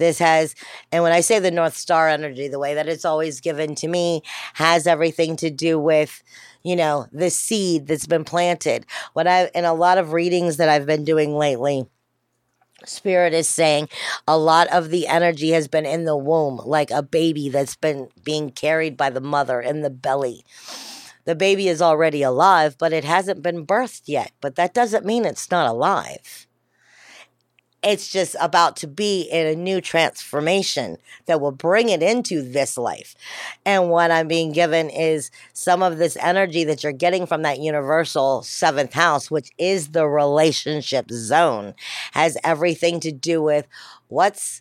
[0.00, 0.54] This has,
[0.90, 3.86] and when I say the North Star energy, the way that it's always given to
[3.86, 4.22] me
[4.54, 6.22] has everything to do with,
[6.64, 8.86] you know, the seed that's been planted.
[9.12, 11.86] What I, in a lot of readings that I've been doing lately,
[12.86, 13.90] Spirit is saying
[14.26, 18.08] a lot of the energy has been in the womb, like a baby that's been
[18.24, 20.44] being carried by the mother in the belly.
[21.26, 24.32] The baby is already alive, but it hasn't been birthed yet.
[24.40, 26.46] But that doesn't mean it's not alive.
[27.82, 32.76] It's just about to be in a new transformation that will bring it into this
[32.76, 33.14] life.
[33.64, 37.60] And what I'm being given is some of this energy that you're getting from that
[37.60, 41.74] universal seventh house, which is the relationship zone,
[42.12, 43.66] has everything to do with
[44.08, 44.60] what's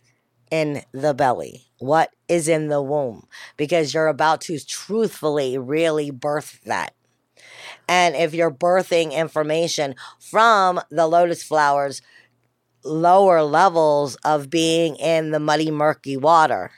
[0.49, 6.61] in the belly, what is in the womb, because you're about to truthfully really birth
[6.65, 6.93] that.
[7.87, 12.01] And if you're birthing information from the lotus flowers,
[12.83, 16.71] lower levels of being in the muddy, murky water.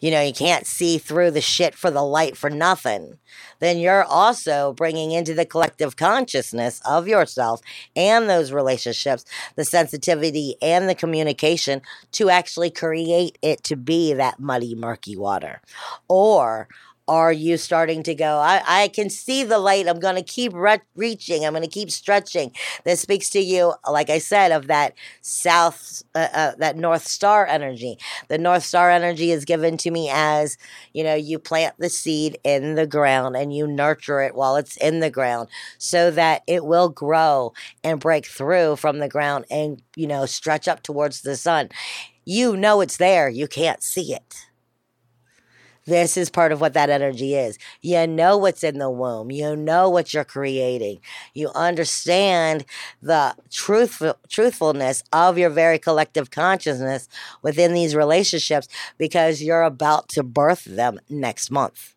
[0.00, 3.18] You know, you can't see through the shit for the light for nothing.
[3.58, 7.60] Then you're also bringing into the collective consciousness of yourself
[7.94, 9.26] and those relationships
[9.56, 15.60] the sensitivity and the communication to actually create it to be that muddy, murky water.
[16.08, 16.68] Or
[17.10, 18.36] are you starting to go?
[18.38, 19.88] I, I can see the light.
[19.88, 21.44] I'm going to keep re- reaching.
[21.44, 22.52] I'm going to keep stretching.
[22.84, 27.46] This speaks to you like i said of that south uh, uh, that north star
[27.46, 27.98] energy.
[28.28, 30.56] The north star energy is given to me as
[30.92, 34.76] you know you plant the seed in the ground and you nurture it while it's
[34.76, 35.48] in the ground
[35.78, 37.52] so that it will grow
[37.82, 41.70] and break through from the ground and you know stretch up towards the sun.
[42.24, 43.28] You know it's there.
[43.28, 44.49] You can't see it
[45.90, 47.58] this is part of what that energy is.
[47.82, 49.32] You know what's in the womb.
[49.32, 51.00] You know what you're creating.
[51.34, 52.64] You understand
[53.02, 57.08] the truthful truthfulness of your very collective consciousness
[57.42, 58.68] within these relationships
[58.98, 61.96] because you're about to birth them next month.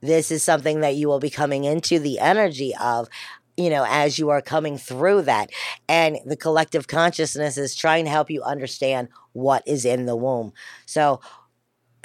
[0.00, 3.08] This is something that you will be coming into the energy of
[3.56, 5.50] you know, as you are coming through that.
[5.86, 10.54] And the collective consciousness is trying to help you understand what is in the womb.
[10.86, 11.20] So,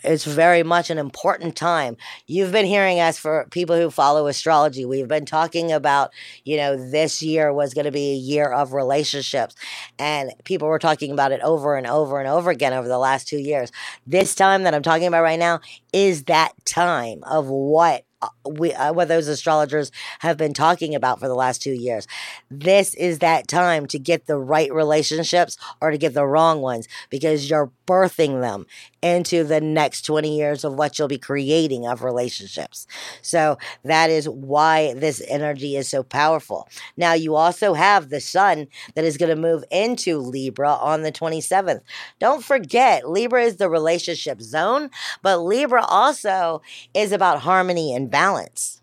[0.05, 1.97] it's very much an important time.
[2.27, 4.85] You've been hearing us for people who follow astrology.
[4.85, 6.11] We've been talking about,
[6.43, 9.55] you know, this year was going to be a year of relationships.
[9.99, 13.27] And people were talking about it over and over and over again over the last
[13.27, 13.71] two years.
[14.05, 15.59] This time that I'm talking about right now
[15.91, 18.03] is that time of what
[18.45, 22.07] we uh, what those astrologers have been talking about for the last two years.
[22.49, 26.87] This is that time to get the right relationships or to get the wrong ones
[27.09, 28.65] because you're birthing them
[29.01, 32.87] into the next 20 years of what you'll be creating of relationships.
[33.21, 36.67] So that is why this energy is so powerful.
[36.97, 41.11] Now, you also have the sun that is going to move into Libra on the
[41.11, 41.81] 27th.
[42.19, 44.89] Don't forget, Libra is the relationship zone,
[45.21, 46.63] but Libra also
[46.95, 48.81] is about harmony and balance.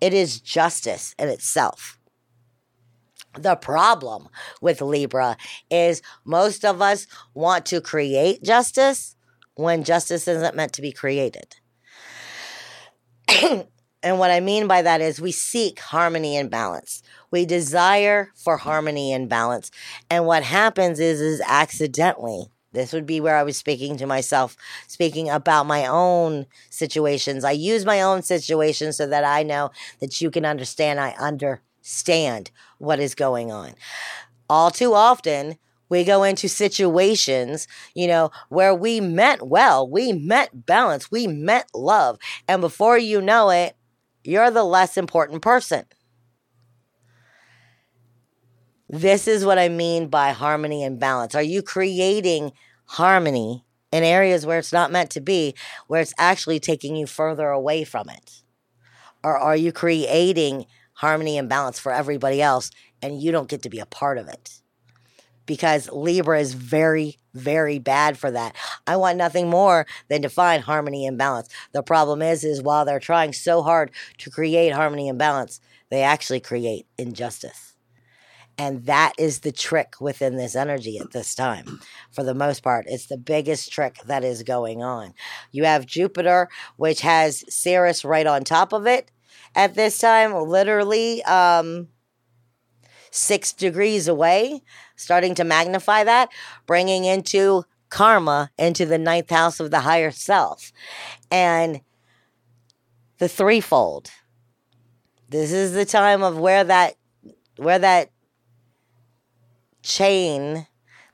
[0.00, 1.98] It is justice in itself.
[3.34, 4.28] The problem
[4.60, 5.36] with Libra
[5.68, 9.16] is most of us want to create justice
[9.56, 11.56] when justice isn't meant to be created.
[14.00, 17.02] and what I mean by that is we seek harmony and balance.
[17.32, 19.72] We desire for harmony and balance.
[20.08, 24.56] And what happens is is accidentally this would be where I was speaking to myself,
[24.88, 27.44] speaking about my own situations.
[27.44, 29.70] I use my own situations so that I know
[30.00, 30.98] that you can understand.
[30.98, 33.74] I understand what is going on.
[34.48, 35.56] All too often,
[35.88, 41.66] we go into situations, you know, where we meant well, we meant balance, we meant
[41.74, 42.18] love.
[42.48, 43.76] And before you know it,
[44.24, 45.84] you're the less important person.
[48.92, 51.34] This is what I mean by harmony and balance.
[51.34, 52.52] Are you creating
[52.84, 55.54] harmony in areas where it's not meant to be,
[55.86, 58.42] where it's actually taking you further away from it?
[59.24, 62.70] Or are you creating harmony and balance for everybody else
[63.00, 64.60] and you don't get to be a part of it?
[65.46, 68.54] Because Libra is very, very bad for that.
[68.86, 71.48] I want nothing more than to find harmony and balance.
[71.72, 76.02] The problem is, is while they're trying so hard to create harmony and balance, they
[76.02, 77.71] actually create injustice.
[78.62, 81.80] And that is the trick within this energy at this time.
[82.12, 85.14] For the most part, it's the biggest trick that is going on.
[85.50, 89.10] You have Jupiter, which has Ceres right on top of it
[89.56, 91.88] at this time, literally um,
[93.10, 94.62] six degrees away,
[94.94, 96.28] starting to magnify that,
[96.64, 100.72] bringing into karma into the ninth house of the higher self.
[101.32, 101.80] And
[103.18, 104.12] the threefold.
[105.28, 106.94] This is the time of where that
[107.56, 108.11] where that
[109.82, 110.66] chain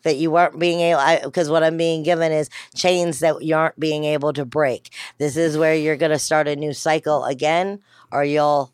[0.02, 3.78] that you weren't being able because what I'm being given is chains that you aren't
[3.78, 4.90] being able to break.
[5.18, 7.80] This is where you're going to start a new cycle again
[8.12, 8.72] or you'll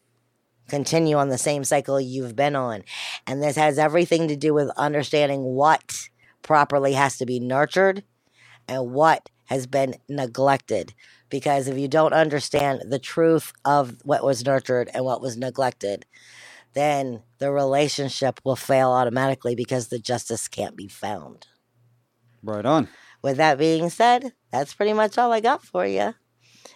[0.68, 2.84] continue on the same cycle you've been on.
[3.26, 6.08] And this has everything to do with understanding what
[6.42, 8.04] properly has to be nurtured
[8.68, 10.94] and what has been neglected.
[11.28, 16.06] Because if you don't understand the truth of what was nurtured and what was neglected,
[16.74, 21.46] then the relationship will fail automatically because the justice can't be found.
[22.42, 22.88] Right on.
[23.22, 26.14] With that being said, that's pretty much all I got for you.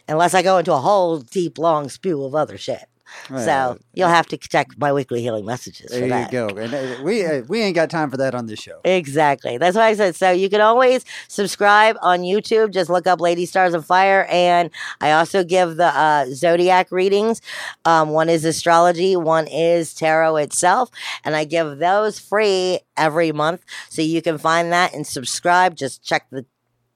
[0.09, 2.87] Unless I go into a whole deep, long spew of other shit.
[3.29, 5.91] So you'll have to check my weekly healing messages.
[5.91, 6.31] There you that.
[6.31, 6.49] go.
[6.49, 8.81] And uh, we uh, we ain't got time for that on this show.
[8.85, 9.59] Exactly.
[9.59, 10.17] That's why I said.
[10.17, 12.73] So you can always subscribe on YouTube.
[12.73, 14.27] Just look up Lady Stars and Fire.
[14.31, 17.41] And I also give the uh, zodiac readings.
[17.85, 20.91] Um, one is astrology, one is tarot itself.
[21.25, 23.65] And I give those free every month.
[23.89, 25.77] So you can find that and subscribe.
[25.77, 26.47] Just check the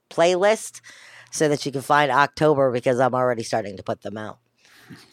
[0.09, 0.81] playlist
[1.31, 4.37] so that you can find October because I'm already starting to put them out.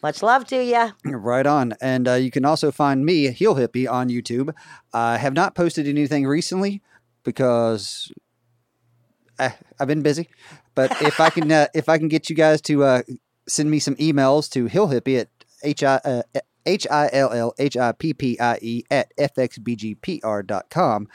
[0.02, 0.92] Much love to you.
[1.04, 1.74] Right on.
[1.80, 4.54] And uh, you can also find me, Hill Hippie, on YouTube.
[4.92, 6.82] I have not posted anything recently
[7.24, 8.12] because
[9.38, 10.28] I, I've been busy.
[10.74, 13.02] But if I can, uh, if I can get you guys to uh,
[13.48, 15.28] send me some emails to Hill Hippie at
[15.62, 16.22] h i uh,
[16.64, 21.08] h i l l h i p p i e at fxbgpr.com,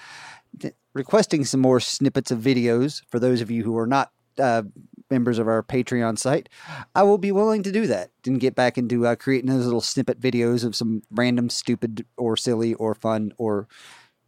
[0.93, 4.63] requesting some more snippets of videos for those of you who are not uh,
[5.09, 6.49] members of our Patreon site,
[6.95, 9.81] I will be willing to do that and get back into uh, creating those little
[9.81, 13.67] snippet videos of some random, stupid, or silly, or fun, or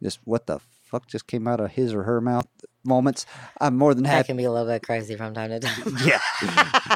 [0.02, 2.46] just what the fuck just came out of his or her mouth
[2.84, 3.26] moments.
[3.60, 4.26] I'm more than That happy.
[4.28, 5.96] can be a little bit crazy from time to time.
[6.04, 6.20] Yeah,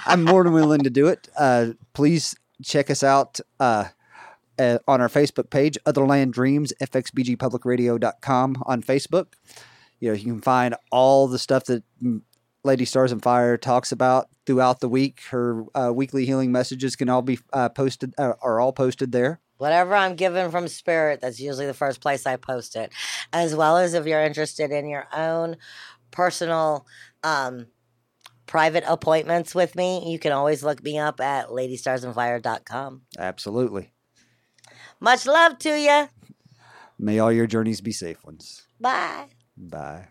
[0.07, 1.28] I'm more than willing to do it.
[1.39, 3.41] Uh, please check us out.
[3.61, 3.87] Uh,
[4.59, 9.26] uh, on our Facebook page, Otherland Dreams, fxbgpublicradio.com on Facebook.
[10.01, 11.83] You know, you can find all the stuff that
[12.64, 15.20] Lady Stars and Fire talks about throughout the week.
[15.30, 19.40] Her uh, weekly healing messages can all be uh, posted, uh, are all posted there.
[19.58, 22.92] Whatever I'm given from spirit, that's usually the first place I post it.
[23.32, 25.56] As well as if you're interested in your own
[26.10, 26.86] personal
[27.22, 27.66] um,
[28.46, 33.02] private appointments with me, you can always look me up at ladystarsandfire.com.
[33.18, 33.92] Absolutely.
[35.00, 36.08] Much love to you.
[36.98, 38.66] May all your journeys be safe ones.
[38.80, 39.28] Bye.
[39.56, 40.08] Bye.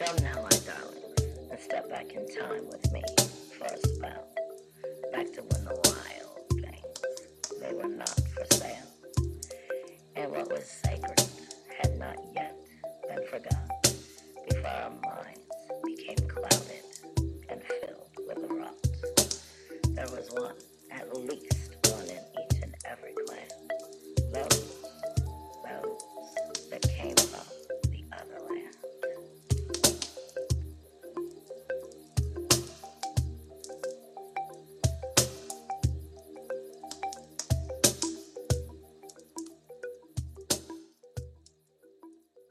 [0.00, 1.14] Come now, my darling,
[1.50, 3.02] and step back in time with me
[3.58, 4.26] for a spell.
[5.12, 8.88] Back to when the wild things, they were not for sale.
[10.16, 11.20] And what was sacred
[11.82, 12.56] had not yet
[13.08, 13.68] been forgotten.
[14.48, 15.40] before our minds
[15.84, 16.84] became clouded
[17.50, 18.74] and filled with rot.
[19.90, 20.56] There was one,
[20.90, 23.69] at least one in each and every clan